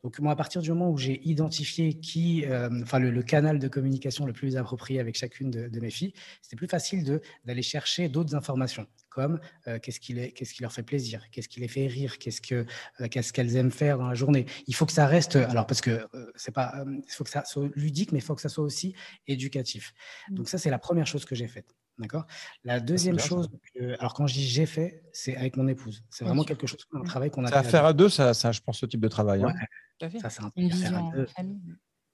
[0.04, 3.60] Donc, moi, à partir du moment où j'ai identifié qui, euh, enfin, le, le canal
[3.60, 7.62] de communication le plus approprié avec chacune de, de mes filles, c'était plus facile d'aller
[7.62, 11.68] chercher d'autres informations, comme euh, qu'est-ce qui, qu'est-ce qui leur fait plaisir, qu'est-ce qui les
[11.68, 12.66] fait rire, qu'est-ce que,
[13.02, 14.46] euh, qu'est-ce qu'elles aiment faire dans la journée.
[14.68, 17.30] Il faut que ça reste, alors parce que euh, c'est pas, euh, il faut que
[17.30, 18.96] ça soit ludique, mais il faut que ça soit aussi
[19.28, 19.94] éducatif.
[20.30, 20.36] Mm.
[20.36, 21.76] Donc ça, c'est la première chose que j'ai faite.
[21.98, 22.26] D'accord?
[22.64, 23.30] La deuxième bien, ça.
[23.30, 26.04] chose, que- alors quand je dis j'ai fait, c'est avec mon épouse.
[26.10, 27.04] C'est vraiment quelque chose, un Mm.
[27.06, 27.56] travail qu'on a fait.
[27.56, 29.44] à à faire à deux, ça, ça, je pense, ce type de travail.
[29.44, 29.54] hein.
[30.02, 31.28] Ouais, ça, c'est un Une truc à faire à deux.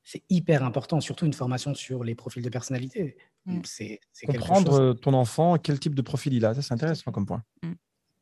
[0.03, 3.17] C'est hyper important, surtout une formation sur les profils de personnalité.
[3.45, 3.61] Mm.
[3.65, 4.79] C'est Comprendre chose.
[4.79, 7.43] euh, ton enfant, quel type de profil il a, ça c'est intéressant comme point.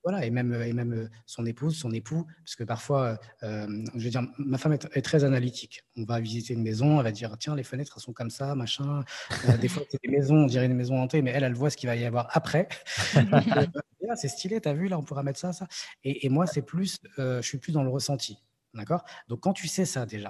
[0.06, 3.65] Voilà, et même, et même euh, son épouse, son époux, parce que parfois, euh,
[3.96, 5.84] je veux dire, ma femme est, est très analytique.
[5.98, 8.54] On va visiter une maison, elle va dire tiens, les fenêtres elles sont comme ça,
[8.54, 9.04] machin.
[9.50, 11.72] Euh, des fois, c'est des maisons, on dirait une maison hantée, mais elle, elle voit
[11.72, 12.68] ce qu'il va y avoir après.
[14.08, 15.68] Ah, c'est stylé, t'as vu, là, on pourra mettre ça, ça.
[16.04, 18.38] Et, et moi, c'est plus, euh, je suis plus dans le ressenti.
[18.76, 19.04] D'accord?
[19.30, 20.30] Donc, quand tu sais ça déjà,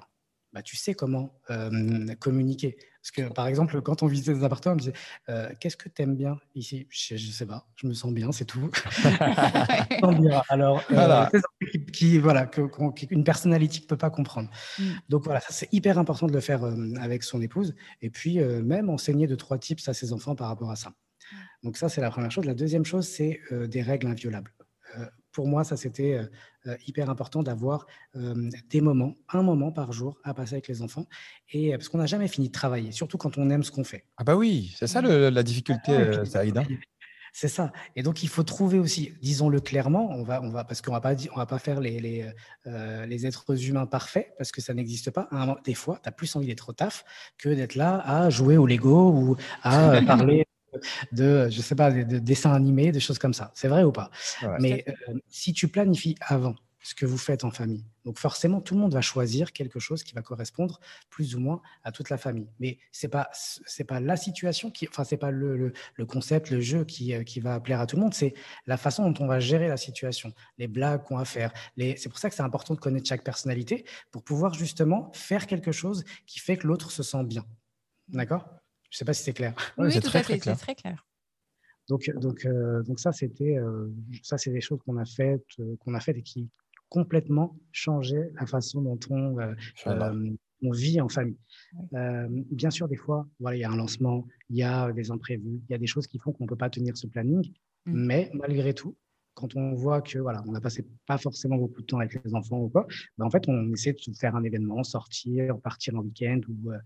[0.55, 2.77] bah, tu sais comment euh, communiquer.
[3.01, 4.93] Parce que, par exemple, quand on visitait des appartements, on me disait
[5.29, 6.39] euh, Qu'est-ce que tu aimes bien?
[6.55, 8.71] Ici Je ne sais pas, je me sens bien, c'est tout.
[10.49, 11.29] Alors, euh, Voilà.
[11.31, 11.41] c'est
[11.71, 14.49] qui, qui- voilà, que- qu'on- qu'une personnalité ne peut pas comprendre.
[14.79, 14.83] Mm.
[15.09, 17.75] Donc voilà, ça c'est hyper important de le faire euh, avec son épouse.
[18.01, 20.93] Et puis euh, même enseigner deux, trois tips à ses enfants par rapport à ça.
[21.63, 22.45] Donc ça, c'est la première chose.
[22.45, 24.51] La deuxième chose, c'est euh, des règles inviolables.
[25.35, 26.25] Pour moi, ça, c'était euh,
[26.67, 30.81] euh, hyper important d'avoir euh, des moments, un moment par jour à passer avec les
[30.81, 31.05] enfants.
[31.51, 34.05] Et parce qu'on n'a jamais fini de travailler, surtout quand on aime ce qu'on fait.
[34.15, 36.57] Ah bah oui, c'est ça le- la difficulté, Ouais, Saïd.
[36.57, 36.63] hein.
[37.37, 37.73] C'est ça.
[37.97, 41.01] Et donc, il faut trouver aussi, disons-le clairement, on va, on va, parce qu'on va
[41.01, 42.25] pas, on va pas faire les, les,
[42.65, 45.27] euh, les êtres humains parfaits, parce que ça n'existe pas.
[45.65, 47.03] Des fois, tu as plus envie d'être au taf
[47.37, 50.45] que d'être là à jouer au Lego ou à parler
[51.11, 53.51] de, je sais pas, de, de dessins animés, de choses comme ça.
[53.53, 54.09] C'est vrai ou pas?
[54.41, 54.57] Ouais.
[54.59, 58.75] Mais euh, si tu planifies avant ce que vous faites en famille, donc forcément, tout
[58.75, 62.17] le monde va choisir quelque chose qui va correspondre plus ou moins à toute la
[62.19, 62.47] famille.
[62.59, 66.51] Mais c'est pas, c'est pas la situation qui, enfin, c'est pas le, le, le concept,
[66.51, 68.35] le jeu qui, euh, qui va plaire à tout le monde, c'est
[68.67, 71.51] la façon dont on va gérer la situation, les blagues qu'on va faire.
[71.75, 71.97] Les...
[71.97, 75.71] C'est pour ça que c'est important de connaître chaque personnalité pour pouvoir justement faire quelque
[75.71, 77.45] chose qui fait que l'autre se sent bien.
[78.09, 78.45] D'accord?
[78.95, 79.53] Je sais pas si c'est clair.
[79.77, 81.05] Oui, c'est tout très, à très fait, c'est très clair.
[81.89, 83.91] Donc, donc, euh, donc ça, c'était, euh,
[84.23, 86.47] ça, c'est des choses qu'on a faites, euh, qu'on a faites et qui
[86.87, 89.53] complètement changeaient la façon dont on, euh,
[89.87, 90.31] euh,
[90.71, 91.37] vit en famille.
[91.93, 95.11] Euh, bien sûr, des fois, voilà, il y a un lancement, il y a des
[95.11, 97.51] imprévus, il y a des choses qui font qu'on ne peut pas tenir ce planning,
[97.85, 98.05] Mm.
[98.07, 98.95] mais malgré tout,
[99.35, 102.33] quand on voit que voilà, on n'a passé pas forcément beaucoup de temps avec les
[102.33, 105.99] enfants ou quoi, ben, en fait, on essaie de faire un événement, sortir, partir en
[105.99, 106.77] week-end ou euh,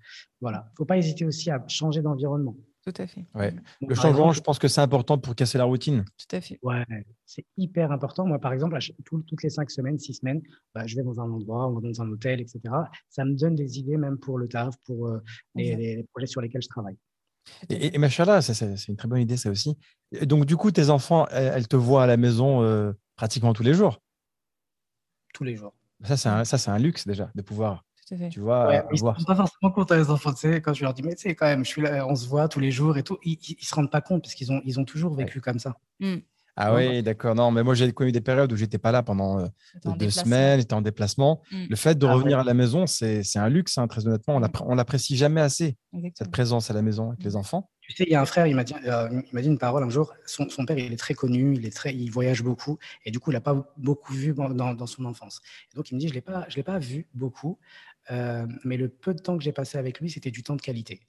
[0.42, 0.70] voilà.
[0.78, 2.58] Faut pas hésiter aussi à changer d'environnement.
[2.84, 3.26] Tout à fait.
[3.36, 3.54] Ouais.
[3.82, 6.06] Le changement, exemple, je pense que c'est important pour casser la routine.
[6.18, 6.58] Tout à fait.
[6.64, 6.86] Ouais,
[7.26, 8.26] c'est hyper important.
[8.26, 10.42] Moi, par exemple, tout- toutes les cinq semaines, six semaines,
[10.74, 12.60] bah, je vais dans un endroit, on va dans un hôtel, etc.
[13.10, 15.22] Ça me donne des idées même pour le taf, pour euh,
[15.56, 15.78] les, Exact.
[15.82, 16.98] les- les projets sur lesquels je travaille.
[17.70, 19.78] Et, et, et machallah, ça, c'est c'est une très bonne idée, ça aussi.
[20.12, 23.54] Et donc, du coup, tes enfants, elles, elles te voient à la maison euh, pratiquement
[23.54, 24.02] tous les jours?
[25.34, 25.74] Tous les jours.
[26.04, 28.30] Ça, c'est un, ça, c'est un luxe déjà, de pouvoir, Tout à fait.
[28.30, 30.34] tu vois, Ouais, ils ne se rendent pas forcément compte, les enfants.
[30.34, 32.16] Tu sais, quand je leur dis, mais tu sais, quand même, je suis là, on
[32.16, 34.52] se voit tous les jours et tout, ils ne se rendent pas compte parce qu'ils
[34.52, 35.78] ont, ils ont toujours vécu comme ça.
[36.00, 36.18] Mm.
[36.62, 37.36] Ah Ouais, oui, d'accord.
[37.36, 39.46] Non, mais moi, j'ai connu des périodes où j'étais pas là pendant euh,
[39.86, 40.24] deux déplacement.
[40.26, 41.42] semaines, j'étais en déplacement.
[41.52, 41.66] Mm.
[41.70, 42.16] Le fait de Ah ouais.
[42.16, 44.36] revenir à la maison, c'est c'est un luxe, hein, très honnêtement.
[44.36, 44.50] On Mm.
[44.68, 45.78] on l'apprécie jamais assez,
[46.16, 47.70] cette présence à la maison avec les enfants.
[47.82, 49.58] Tu sais, il y a un frère, il m'a dit, euh, il m'a dit une
[49.58, 50.14] parole un jour.
[50.28, 53.20] Son, son père, il est très connu, il est très, il voyage beaucoup, et du
[53.20, 55.42] coup, il n'a pas beaucoup vu dans, dans- dans son enfance.
[55.74, 57.58] Et donc, il me dit, je l'ai pas, je l'ai pas vu beaucoup,
[58.12, 60.62] euh, mais le peu de temps que j'ai passé avec lui, c'était du temps de
[60.62, 61.02] qualité.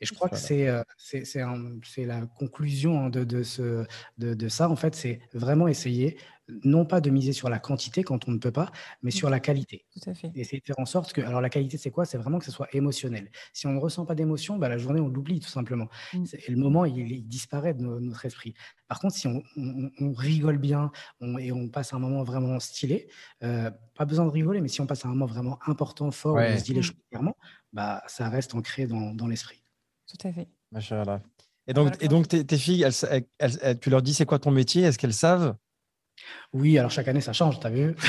[0.00, 0.78] Et je crois que Voilà.
[0.78, 3.84] euh, c'est c'est un- c'est la conclusion hein, de, de, ce,
[4.18, 4.70] de, de ça.
[4.70, 6.16] En fait, c'est vraiment essayer,
[6.64, 8.70] non pas de miser sur la quantité quand on ne peut pas,
[9.02, 9.84] mais sur la qualité.
[9.92, 10.30] Tout à fait.
[10.34, 11.20] Et essayer de faire en sorte que.
[11.20, 12.04] Alors, la qualité, c'est quoi?
[12.06, 13.30] C'est vraiment que ce soit émotionnel.
[13.52, 15.88] Si on ne ressent pas d'émotion, bah, la journée, on l'oublie tout simplement.
[16.14, 16.24] Mm.
[16.26, 18.54] C'est- Et le moment, il, il disparaît de no- notre esprit.
[18.88, 22.58] Par contre, si on, on- on rigole bien on- et on passe un moment vraiment
[22.60, 23.08] stylé,
[23.42, 26.38] euh, pas besoin de rigoler, mais si on passe un moment vraiment important, fort, où
[26.38, 26.54] Ouais.
[26.54, 26.84] on se dit les Mm.
[26.84, 27.36] choses clairement,
[27.72, 29.62] bah, ça reste ancré dans, dans l'esprit.
[30.06, 30.48] Tout à fait.
[30.72, 31.20] Machallah.
[31.66, 32.02] Et donc, Voilà.
[32.02, 34.50] et donc tes, tes filles, elles, elles- elles- elles- tu leur dis c'est quoi ton
[34.50, 34.82] métier?
[34.84, 35.54] Est-ce qu'elles savent?
[36.54, 37.94] Oui, alors chaque année, ça change, t'as vu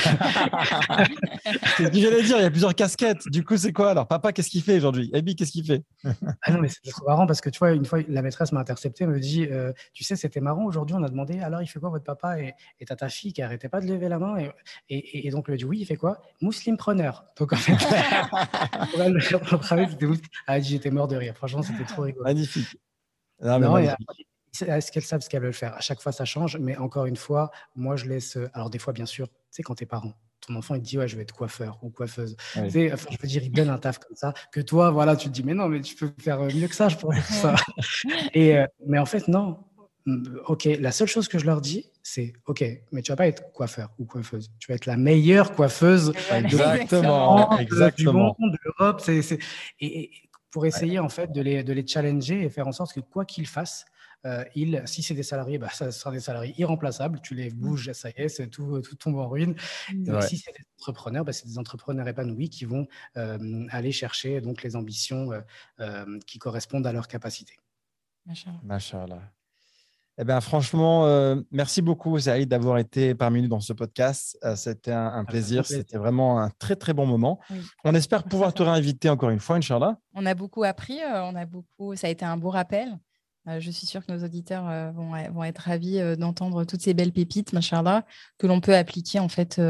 [1.76, 3.28] C'est ce que j'allais dire, il y a plusieurs casquettes.
[3.28, 4.08] Du coup, c'est quoi alors?
[4.08, 5.10] Papa, qu'est-ce qu'il fait aujourd'hui?
[5.12, 5.82] Abby, qu'est-ce qu'il fait?
[6.42, 8.60] Ah non, mais c'est trop marrant parce que tu vois, une fois, la maîtresse m'a
[8.60, 11.80] intercepté, me dit euh, Tu sais, c'était marrant, aujourd'hui, on a demandé Alors, il fait
[11.80, 12.38] quoi votre papa?
[12.40, 12.54] Et
[12.86, 14.36] t'as ta fille qui arrêtait pas de lever la main.
[14.38, 14.50] Et,
[14.88, 16.22] et, et donc, elle a dit Oui, il fait quoi?
[16.40, 17.24] Muslim preneur.
[17.38, 20.20] Donc, en fait, c'était Muslim.
[20.48, 21.34] Elle a dit J'étais mort de rire.
[21.36, 22.24] Franchement, c'était trop rigolo.
[22.24, 22.76] Magnifique.
[23.42, 24.29] Non, mais Non, magnifique.
[24.60, 27.16] Est-ce qu'elles savent ce qu'elles veulent faire À chaque fois, ça change, mais encore une
[27.16, 28.36] fois, moi, je laisse.
[28.36, 30.12] euh, Alors, des fois, bien sûr, tu sais, quand t'es parent,
[30.46, 32.34] ton enfant il te dit ouais je vais être coiffeur ou coiffeuse.
[32.56, 32.62] Oui.
[32.64, 35.14] Tu sais, enfin, je veux dire il donne un taf comme ça que toi voilà
[35.14, 37.54] tu te dis mais non mais tu peux faire mieux que ça je pense ça.
[38.32, 39.58] Et euh, mais en fait non.
[40.46, 43.52] Ok, la seule chose que je leur dis, c'est ok, mais tu vas pas être
[43.52, 44.50] coiffeur ou coiffeuse.
[44.58, 48.34] Tu vas être la meilleure coiffeuse Exactement, exactement.
[48.38, 49.02] du monde, de l'Europe.
[49.04, 49.38] c'est- c'est-
[49.78, 50.10] Et, et
[50.50, 53.26] pour essayer en fait de les, de les challenger et faire en sorte que quoi
[53.26, 53.84] qu'ils fassent,
[54.26, 57.20] euh, ils, si c'est des salariés, bah, ça sera des salariés irremplaçables.
[57.22, 59.54] Tu les bouges, ça y est, c'est tout, tout tombe en ruine.
[60.06, 60.22] Et Ouais.
[60.22, 64.62] si c'est des entrepreneurs, bah, c'est des entrepreneurs épanouis qui vont euh, aller chercher donc
[64.62, 65.40] les ambitions euh,
[65.80, 67.56] euh, qui correspondent à leurs capacités.
[68.62, 69.20] Machallah.
[70.18, 74.36] Eh bien, franchement, euh, merci beaucoup, Saïd, d'avoir été parmi nous dans ce podcast.
[74.44, 75.64] Euh, C'était un, un plaisir.
[75.64, 77.40] C'était vraiment un très, très bon moment.
[77.48, 77.62] Oui.
[77.84, 79.98] On espère pouvoir te réinviter encore une fois, Inch'Allah.
[80.12, 82.98] On a beaucoup appris, euh, on a beaucoup, ça a été un beau rappel.
[83.48, 86.82] Euh, je suis sûre que nos auditeurs euh, vont, vont être ravis euh, d'entendre toutes
[86.82, 88.04] ces belles pépites, machallah,
[88.38, 89.60] que l'on peut appliquer en fait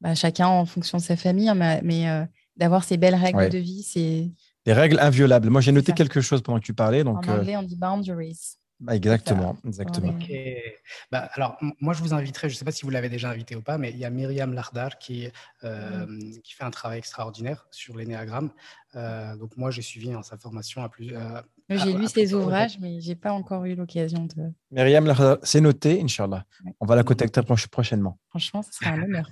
[0.00, 3.48] bah, chacun en fonction de sa famille, hein, mais, mais, d'avoir ces belles règles Ouais.
[3.48, 4.30] de vie, c'est
[4.66, 5.48] Des règles inviolables.
[5.50, 7.02] Moi, j'ai noté quelque chose pendant que tu parlais.
[7.02, 8.57] en Donc, euh, anglais on dit boundaries.
[8.80, 9.56] Bah, exactement.
[9.66, 10.14] exactement.
[11.10, 13.56] Bah, alors, moi, je vous inviterai, je ne sais pas si vous l'avez déjà invité
[13.56, 15.28] ou pas, mais il y a Myriam Lardar qui,
[15.64, 16.06] euh,
[16.44, 18.50] qui fait un travail extraordinaire sur l'énéagramme.
[18.94, 21.14] Euh, donc, moi, j'ai suivi hein, sa formation à plus.
[21.14, 24.52] euh, J'ai à lu ses ouvrages, mais j'ai pas encore eu l'occasion de.
[24.70, 26.44] Myriam, Lahda, c'est noté, Inch'Allah.
[26.64, 26.72] Ouais.
[26.80, 28.18] On va la contacter prochainement.
[28.30, 29.28] Franchement, ce sera un honneur.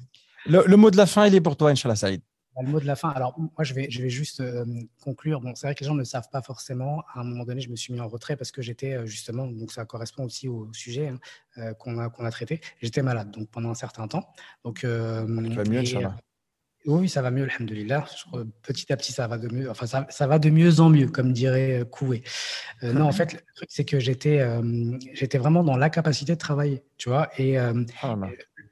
[0.47, 2.21] Le, le mot de la fin, il est pour toi, Inch'Allah, Saïd.
[2.57, 3.11] Bah, Le mot de la fin.
[3.11, 4.65] Alors, moi, je vais, je vais juste euh,
[5.03, 5.41] conclure.
[5.41, 7.03] Bon, c'est vrai que les gens ne le savent pas forcément.
[7.15, 9.47] À un moment donné, je me suis mis en retrait parce que j'étais euh, justement,
[9.47, 11.19] donc ça correspond aussi au sujet hein,
[11.59, 12.61] euh, qu'on a, qu'on a traité.
[12.81, 14.27] J'étais malade, donc pendant un certain temps.
[14.65, 16.17] Donc, euh, Tu vas mieux, Inch'Allah.
[16.87, 18.05] Oui, ça va mieux, alhamdoulilah.
[18.63, 19.69] Petit à petit, ça va de mieux.
[19.69, 22.23] Enfin, ça, ça va de mieux en mieux, comme dirait Coué.
[22.85, 26.35] Euh, non, en fait, le truc, c'est que j'étais euh, j'étais vraiment dans la capacité
[26.35, 27.29] de travailler, tu vois.
[27.39, 28.15] Et euh, Ah,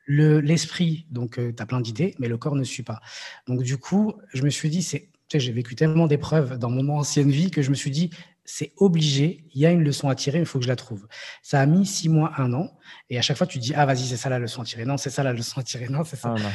[0.06, 3.00] le- l'esprit, donc tu as plein d'idées, mais le corps ne suit pas.
[3.46, 7.30] Donc du coup, je me suis dit, c'est, j'ai vécu tellement d'épreuves dans mon ancienne
[7.30, 8.10] vie que je me suis dit,
[8.44, 11.08] c'est obligé, il y a une leçon à tirer, il faut que je la trouve.
[11.42, 12.76] Ça a mis six mois, un an,
[13.08, 14.96] et à chaque fois tu dis, ah vas-y, c'est ça la leçon à tirer, non,
[14.96, 16.34] c'est ça la leçon à tirer, non, c'est ça.
[16.38, 16.50] Ah.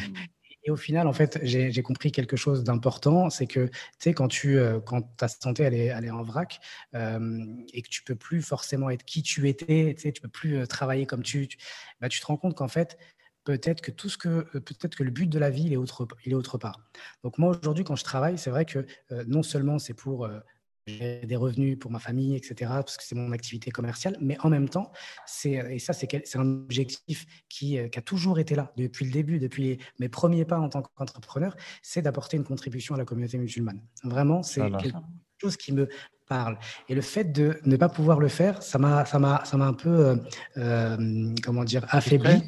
[0.66, 4.14] Et au final, en fait, j'ai j'ai compris quelque chose d'important, c'est que, tu sais,
[4.14, 6.60] quand, tu, euh, quand ta santé, elle est, elle est en vrac,
[6.96, 10.28] euh, et que tu peux plus forcément être qui tu étais, tu sais, tu peux
[10.28, 11.58] plus euh, travailler comme tu, tu,
[12.02, 12.98] bah, tu te rends compte qu'en fait,
[13.44, 15.78] peut-être que tout ce que, euh, peut-être que le but de la vie, il est
[15.78, 16.90] autre, il est autre part.
[17.24, 20.40] Donc moi, aujourd'hui, quand je travaille, c'est vrai que euh, non seulement c'est pour euh,
[20.88, 24.68] des revenus pour ma famille, etc., parce que c'est mon activité commerciale, mais en même
[24.70, 24.92] temps,
[25.28, 29.12] c'est, et ça, c'est c'est un objectif qui, qui a toujours été là depuis le
[29.12, 33.06] début, depuis les- mes premiers pas en tant qu'entrepreneur, c'est d'apporter une contribution à la
[33.06, 33.82] communauté musulmane.
[34.04, 34.80] Vraiment, c'est Voilà.
[34.80, 34.98] quelque
[35.40, 35.88] chose qui me
[36.30, 36.58] parle.
[36.88, 39.66] Et le fait de ne pas pouvoir le faire, ça m'a, ça m'a, ça m'a
[39.66, 40.16] un peu, euh,
[40.58, 42.44] euh, comment dire, affaibli,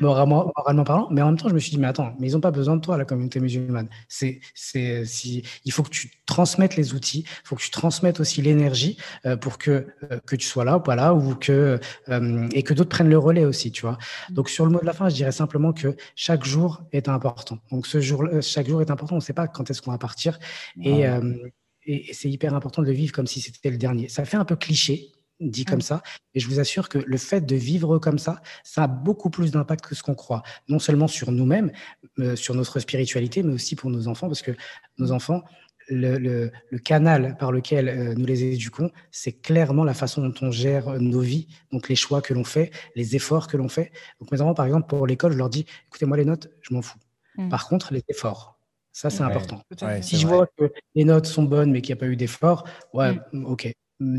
[0.00, 1.08] moralement, moralement parlant.
[1.10, 2.76] Mais en même temps, je me suis dit, mais attends, mais ils n'ont pas besoin
[2.76, 3.88] de toi, la communauté musulmane.
[4.08, 8.18] C'est, c'est, si, il faut que tu transmettes les outils, il faut que tu transmettes
[8.20, 8.96] aussi l'énergie
[9.26, 11.78] euh, pour que, euh, que tu sois là ou pas là, ou que,
[12.52, 13.98] et que d'autres prennent le relais aussi, tu vois.
[14.30, 17.58] Donc, sur le mot de la fin, je dirais simplement que chaque jour est important.
[17.70, 19.16] Donc, ce jour, chaque jour est important.
[19.16, 20.38] On ne sait pas quand est-ce qu'on va partir.
[20.82, 21.20] Et, Ah.
[21.92, 24.08] Et, et c'est hyper important de le vivre comme si c'était le dernier.
[24.08, 25.82] Ça fait un peu cliché, dit comme Mm.
[25.82, 26.02] ça,
[26.34, 29.50] mais je vous assure que le fait de vivre comme ça, ça a beaucoup plus
[29.50, 30.42] d'impact que ce qu'on croit.
[30.68, 31.72] Non seulement sur nous-mêmes,
[32.18, 34.52] euh, sur notre spiritualité, mais aussi pour nos enfants, parce que
[34.98, 35.42] nos enfants,
[35.88, 40.34] le, le- le canal par lequel euh, nous les éduquons, c'est clairement la façon dont
[40.42, 43.90] on gère nos vies, donc les choix que l'on fait, les efforts que l'on fait.
[44.20, 46.74] Donc mes enfants, par exemple, pour l'école, je leur dis, écoutez, moi les notes, je
[46.74, 46.98] m'en fous.
[47.38, 47.48] Mm.
[47.48, 48.59] Par contre, les efforts,
[49.00, 49.30] ça c'est Ouais.
[49.30, 49.62] important.
[49.82, 50.36] Ouais, Si je vrai.
[50.36, 53.72] vois que les notes sont bonnes, mais qu'il n'y a pas eu d'effort, ouais, ok.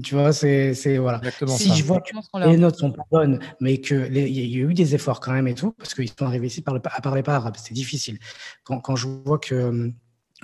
[0.04, 1.18] Tu vois, c'est c'est- voilà.
[1.20, 1.76] Exactement Si ça.
[1.76, 2.12] je vois que
[2.48, 5.32] les notes sont pas bonnes, mais que les- il y a eu des efforts quand
[5.34, 7.74] même et tout, parce qu'ils sont arrivés ici par le, à parler pas arabe, c'est
[7.74, 8.20] difficile.
[8.64, 9.92] Quand, quand je vois que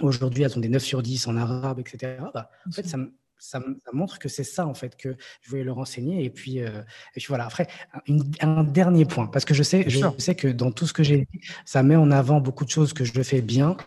[0.02, 3.14] aujourd'hui elles ont des 9 sur 10 en arabe, etc., bah, en fait, ça me,
[3.40, 3.62] ça,
[3.94, 6.24] montre que c'est ça en fait que je voulais leur enseigner.
[6.24, 6.82] Et puis, euh,
[7.16, 7.46] et puis voilà.
[7.46, 7.68] Après,
[8.08, 11.04] une- un dernier point, parce que je sais, je sais que dans tout ce que
[11.04, 13.78] j'ai dit, ça met en avant beaucoup de choses que je fais bien.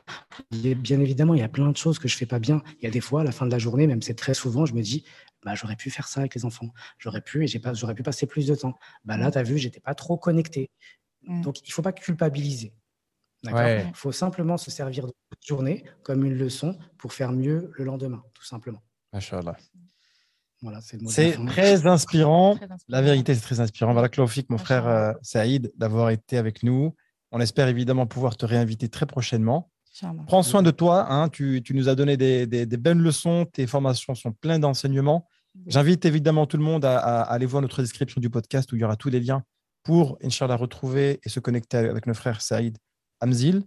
[0.64, 2.62] Et bien évidemment, il y a plein de choses que je fais pas bien.
[2.80, 4.66] Il y a des fois, à la fin de la journée, même c'est très souvent,
[4.66, 5.04] je me dis,
[5.44, 6.68] bah, j'aurais pu faire ça avec les enfants.
[6.98, 8.74] J'aurais pu et j'ai pas, j'aurais pu passer plus de temps.
[9.04, 10.70] Bah, là, tu as vu, j'étais pas trop connecté.
[11.22, 11.42] Mm.
[11.42, 12.72] Donc, il faut pas culpabiliser.
[13.50, 13.86] Ouais.
[13.88, 17.84] Il faut simplement se servir de cette journée comme une leçon pour faire mieux le
[17.84, 18.82] lendemain, tout simplement.
[19.12, 19.56] Machallah.
[20.62, 20.98] Voilà, c'est
[21.46, 22.56] très inspirant.
[22.56, 22.84] Très inspirant.
[22.88, 23.92] La vérité, c'est très inspirant.
[23.92, 26.94] Voilà, Claufic, mon frère euh, Saïd, d'avoir été avec nous.
[27.32, 29.70] On espère évidemment pouvoir te réinviter très prochainement.
[30.26, 31.06] Prends soin de toi.
[31.12, 31.28] hein.
[31.28, 33.46] Tu, tu nous as donné des, des- des belles leçons.
[33.46, 35.26] Tes formations sont pleines d'enseignements.
[35.66, 38.76] J'invite évidemment tout le monde à, à- à aller voir notre description du podcast où
[38.76, 39.42] il y aura tous les liens
[39.82, 42.76] pour, Inch'Allah, retrouver et se connecter avec nos frères Saïd
[43.20, 43.64] Amzil.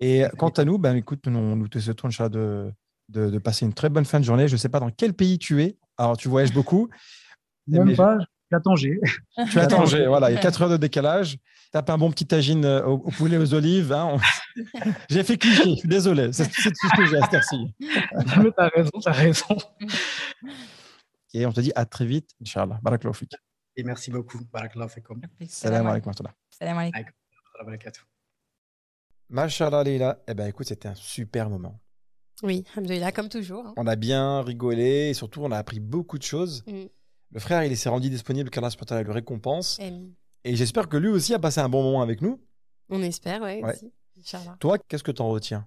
[0.00, 2.72] Et quant à nous, ben, écoute, nous, nous te souhaitons Inch'Allah, de,
[3.08, 4.48] de, de passer une très bonne fin de journée.
[4.48, 5.76] Je ne sais pas dans quel pays tu es.
[5.96, 6.88] Alors, tu voyages beaucoup.
[7.66, 9.00] Même Mais- pas, je suis à Tanger.
[9.50, 11.38] Tu as Tanger, voilà, il y a 4 heures de décalage.
[11.70, 13.92] Tape un bon petit tagine euh, au, au poulet aux olives.
[13.92, 14.16] hein.
[14.16, 16.32] On- J'ai fait cliché, je suis désolé.
[16.32, 17.74] C'est tout ce que j'ai à cette heure-ci.
[18.42, 19.56] Mais t'as raison, t'as raison.
[21.34, 22.78] Et on te dit à très vite, Inch'Allah.
[22.82, 23.32] Barakallahu fik.
[23.76, 24.38] Et merci beaucoup.
[24.50, 25.20] Barakallahu fikum.
[25.46, 26.06] Salam alaikum.
[26.08, 26.34] wa rahmatullah.
[26.50, 27.12] Salam alaikum.
[29.28, 30.22] Mashallah, Leïla.
[30.26, 31.78] Eh ben, écoute, c'était un super moment.
[32.42, 32.64] Oui,
[33.14, 33.66] comme toujours.
[33.66, 33.74] hein.
[33.76, 36.62] On a bien rigolé et surtout, on a appris beaucoup de choses.
[36.66, 36.84] Mm.
[37.30, 39.78] Le frère, il s'est rendu disponible, wa ta'ala le récompense.
[39.80, 39.92] Et
[40.44, 42.40] Et j'espère que lui aussi a passé un bon moment avec nous.
[42.90, 43.78] on espère, ouais, Ouais.
[44.60, 45.66] Toi, qu'est-ce que tu en retiens?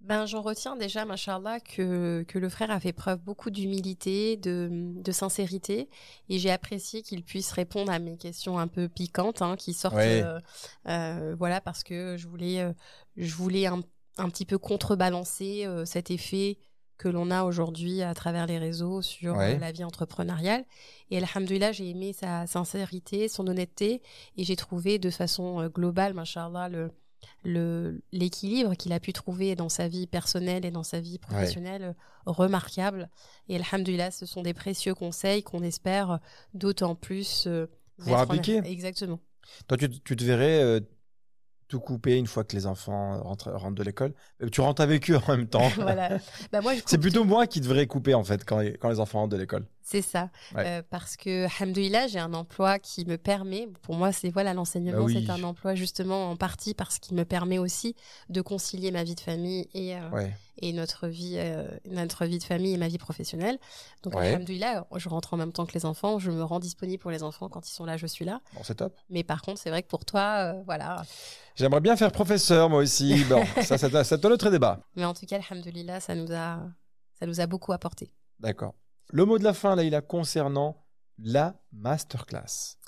[0.00, 4.68] Ben, j'en retiens déjà, machallah, que, que le frère a fait preuve beaucoup d'humilité, de,
[4.96, 5.88] de sincérité,
[6.28, 9.94] et j'ai apprécié qu'il puisse répondre à mes questions un peu piquantes, hein, qui sortent,
[9.94, 10.22] Ouais.
[10.24, 10.40] euh,
[10.88, 12.72] euh, voilà, parce que je voulais, euh,
[13.16, 13.80] je voulais un,
[14.18, 16.58] un petit peu contrebalancer euh, cet effet
[16.98, 19.56] que l'on a aujourd'hui à travers les réseaux sur Ouais.
[19.56, 20.64] euh, la vie entrepreneuriale.
[21.10, 24.02] Et alhamdoulilah, j'ai aimé sa sincérité, son honnêteté,
[24.36, 26.90] et j'ai trouvé de façon euh, globale, machallah, le,
[27.44, 31.96] le l'équilibre qu'il a pu trouver dans sa vie personnelle et dans sa vie professionnelle
[32.26, 33.08] remarquable.
[33.48, 36.20] Et alhamdulillah, ce sont des précieux conseils qu'on espère
[36.54, 37.66] d'autant plus euh,
[37.98, 38.70] Pouvoir mettre en- appliquer.
[38.70, 39.18] Exactement.
[39.66, 40.80] Toi, tu, tu te verrais euh,
[41.72, 44.12] tout couper une fois que les enfants rentrent, rentrent de l'école
[44.52, 45.68] Tu rentres avec eux en même temps.
[45.76, 46.18] voilà.
[46.52, 49.32] Bah, moi, C'est plutôt moi qui devrais couper en fait quand quand les enfants rentrent
[49.32, 49.64] de l'école.
[49.84, 50.30] C'est ça.
[50.54, 50.64] Ouais.
[50.66, 54.98] Euh, parce que, alhamdoulilah, j'ai un emploi qui me permet, pour moi, c'est voilà, l'enseignement,
[54.98, 55.24] Bah oui.
[55.26, 57.96] c'est un emploi justement en partie parce qu'il me permet aussi
[58.28, 60.32] de concilier ma vie de famille et, euh, Ouais.
[60.58, 63.58] et notre vie, euh, notre vie de famille et ma vie professionnelle.
[64.04, 64.38] Donc, Ouais.
[64.96, 67.48] je rentre en même temps que les enfants, je me rends disponible pour les enfants
[67.48, 68.40] quand ils sont là, je suis là.
[68.54, 68.96] Bon, c'est top.
[69.10, 71.02] Mais par contre, c'est vrai que pour toi, voilà.
[71.56, 73.24] J'aimerais bien faire professeur moi aussi.
[73.28, 74.80] Bon, ça, c'est un autre débat.
[74.96, 76.60] Mais en tout cas, alhamdoulilah, ça nous a,
[77.18, 78.12] ça nous a beaucoup apporté.
[78.40, 78.74] D'accord.
[79.14, 80.86] Le mot de la fin, là, il a concernant
[81.18, 82.78] la masterclass.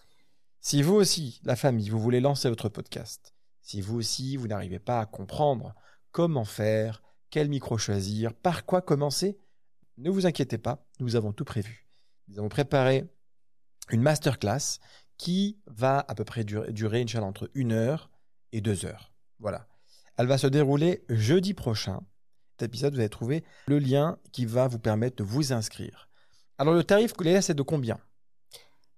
[0.58, 4.78] Si vous aussi, la famille, vous voulez lancer votre podcast, si vous aussi, vous n'arrivez
[4.78, 5.74] pas à comprendre
[6.12, 9.38] comment faire, quel micro choisir, par quoi commencer,
[9.98, 11.86] ne vous inquiétez pas, nous avons tout prévu.
[12.28, 13.04] Nous avons préparé
[13.90, 14.80] une masterclass
[15.18, 18.10] qui va à peu près durer, durer Inch'Allah, entre une heure
[18.52, 19.12] et deux heures.
[19.40, 19.68] Voilà.
[20.16, 22.00] Elle va se dérouler jeudi prochain.
[22.52, 26.08] Cet épisode, vous allez trouver le lien qui va vous permettre de vous inscrire.
[26.58, 27.98] Alors, le tarif, Léa, c'est de combien?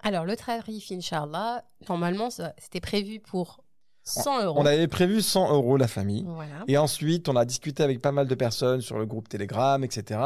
[0.00, 3.64] Alors, le tarif, Inch'Allah, normalement, c'était prévu pour
[4.04, 4.60] 100 euros.
[4.60, 6.24] On avait prévu 100 euros la famille.
[6.28, 6.64] Voilà.
[6.68, 10.20] Et ensuite, on a discuté avec pas mal de personnes sur le groupe Telegram, etc.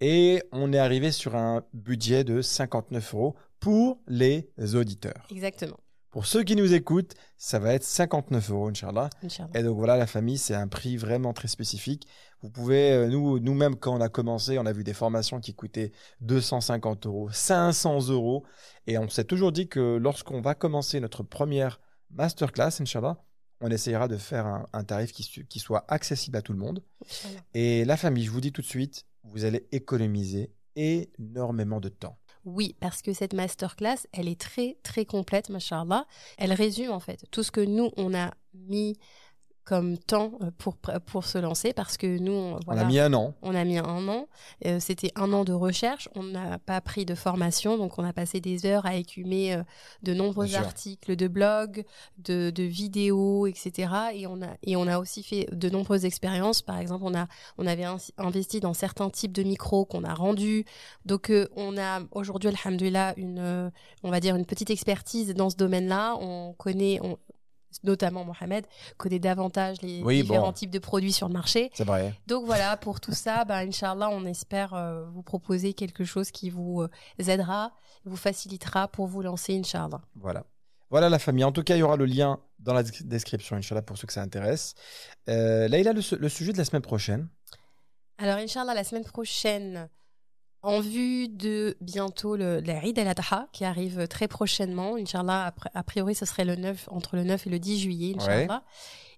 [0.00, 5.26] Et on est arrivé sur un budget de 59 euros pour les auditeurs.
[5.30, 5.76] Exactement.
[6.10, 9.10] Pour ceux qui nous écoutent, ça va être 59 euros, Inch'Allah.
[9.22, 9.50] Inch'Allah.
[9.54, 12.08] Et donc voilà, la famille, c'est un prix vraiment très spécifique.
[12.42, 15.54] Vous pouvez, euh, nous, nous-mêmes, quand on a commencé, on a vu des formations qui
[15.54, 18.44] coûtaient 250 euros, 500 euros.
[18.86, 21.80] Et on s'est toujours dit que lorsqu'on va commencer notre première
[22.10, 23.22] masterclass, Inch'Allah,
[23.60, 26.82] on essayera de faire un, un tarif qui, soit accessible à tout le monde.
[27.52, 32.18] Et la famille, je vous dis tout de suite, vous allez économiser énormément de temps.
[32.46, 36.06] Oui, parce que cette masterclass, elle est très, très complète, machallah.
[36.38, 38.98] Elle résume, en fait, tout ce que nous, on a mis
[39.70, 40.74] comme temps euh, pour,
[41.06, 43.34] pour se lancer, parce que nous, on, voilà, On a mis un an.
[43.42, 44.26] on a mis un an.
[44.66, 46.08] Euh, C'était un an de recherche.
[46.16, 49.62] On n'a pas pris de formation, donc on a passé des heures à écumer euh,
[50.02, 51.84] de nombreux articles de blog,
[52.18, 53.92] de, de vidéos, etc.
[54.14, 56.62] Et on a et on a aussi fait de nombreuses expériences.
[56.62, 57.86] Par exemple, on a on avait
[58.18, 60.64] investi dans certains types de micros qu'on a rendus.
[61.06, 63.70] Donc euh, on a aujourd'hui, alhamdulillah, une
[64.02, 66.16] on va dire une petite expertise dans ce domaine-là.
[66.20, 67.18] On connaît on-
[67.84, 68.66] notamment Mohamed
[68.96, 70.52] connaît davantage les Oui, différents bon.
[70.52, 71.70] types de produits sur le marché.
[71.74, 72.14] C'est vrai.
[72.26, 76.50] Donc voilà, pour tout ça, bah, Inch'Allah, on espère euh, vous proposer quelque chose qui
[76.50, 77.72] vous euh, aidera,
[78.04, 80.00] vous facilitera pour vous lancer, Inch'Allah.
[80.16, 80.44] Voilà.
[80.90, 81.44] Voilà la famille.
[81.44, 84.06] En tout cas, il y aura le lien dans la des- description, Inch'Allah, pour ceux
[84.08, 84.74] que ça intéresse.
[85.28, 87.28] Euh, Laïla, le, le sujet de la semaine prochaine?
[88.18, 89.88] Alors, Inch'Allah, la semaine prochaine,
[90.62, 96.14] en vue de bientôt le, la Eid al-Adha, qui arrive très prochainement, Inch'Allah, a priori,
[96.14, 98.62] ce serait le 9, entre le 9 et le 10 juillet, Inch'Allah.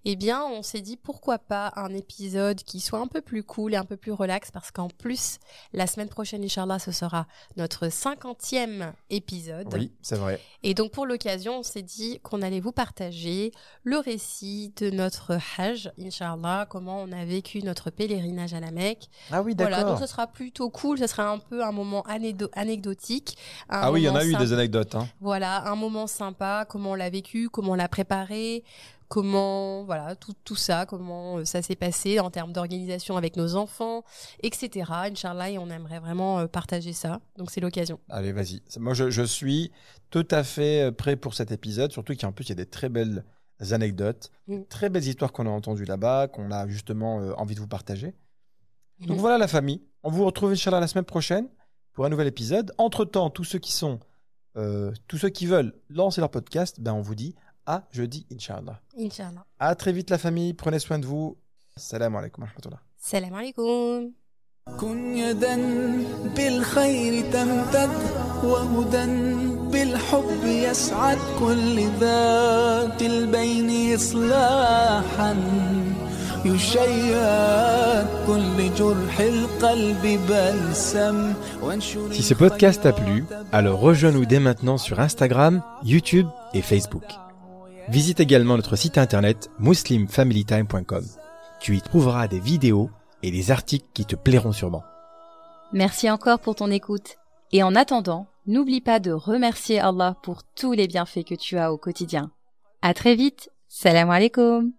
[0.05, 3.73] Eh bien, on s'est dit pourquoi pas un épisode qui soit un peu plus cool
[3.73, 5.37] et un peu plus relax, parce qu'en plus,
[5.71, 7.25] la semaine prochaine, Inch'Allah, ce sera
[7.55, 9.73] notre 50e épisode.
[9.73, 10.41] Oui, c'est vrai.
[10.63, 13.51] Et donc pour l'occasion, on s'est dit qu'on allait vous partager
[13.83, 19.07] le récit de notre Hajj, Inch'Allah, comment on a vécu notre pèlerinage à la Mecque.
[19.31, 22.03] Ah oui, Voilà, donc ce sera plutôt cool, ce sera un peu un moment
[22.55, 23.37] anecdotique.
[23.69, 24.43] un Ah oui, il y en a eu sympa.
[24.43, 24.95] des anecdotes.
[24.95, 25.07] hein.
[25.21, 28.63] Voilà, un moment sympa, comment on l'a vécu, comment on l'a préparé,
[29.13, 33.55] comment, voilà, tout, tout ça, comment euh, ça s'est passé en termes d'organisation avec nos
[33.55, 34.03] enfants,
[34.41, 34.91] etc.
[35.11, 37.21] Inch'Allah, et on aimerait vraiment euh, partager ça.
[37.37, 37.99] Donc c'est l'occasion.
[38.09, 38.61] Allez, vas-y.
[38.79, 39.71] Moi, je, je suis
[40.09, 42.65] tout à fait euh, prêt pour cet épisode, surtout qu'en plus, il y a des
[42.65, 43.23] très belles
[43.71, 44.63] anecdotes, Mm.
[44.67, 48.15] très belles histoires qu'on a entendues là-bas, qu'on a justement euh, envie de vous partager.
[48.99, 49.21] Donc Mhm.
[49.21, 49.81] voilà la famille.
[50.01, 51.47] On vous retrouve Inch'Allah la semaine prochaine
[51.93, 52.73] pour un nouvel épisode.
[52.79, 53.99] Entre-temps, tous ceux qui sont,
[54.57, 57.35] euh, tous ceux qui veulent lancer leur podcast, ben on vous dit
[57.66, 58.80] à jeudi Inch'Allah.
[58.98, 59.44] Inch'Allah.
[59.58, 61.36] À très vite la famille, prenez soin de vous.
[61.76, 62.80] Salam alaikum wa rahmatullah.
[62.98, 64.12] Salam alaikum.
[64.80, 65.56] كن يدا
[66.36, 67.90] بالخير تمتد
[68.44, 69.06] وهدى
[69.72, 75.36] بالحب يسعد كل ذات البين إصلاحا
[76.44, 84.78] يشيد كل جرح القلب بلسم وانشر Si ce podcast t'a plu, alors rejoins-nous dès maintenant
[84.78, 87.04] sur Instagram, YouTube et Facebook.
[87.89, 91.05] Visite également notre site internet muslimfamilytime.com.
[91.59, 92.89] Tu y trouveras des vidéos
[93.21, 94.83] et des articles qui te plairont sûrement.
[95.71, 97.17] Merci encore pour ton écoute.
[97.51, 101.71] Et en attendant, n'oublie pas de remercier Allah pour tous les bienfaits que tu as
[101.71, 102.31] au quotidien.
[102.81, 103.49] À très vite.
[103.67, 104.73] Salam alaikum.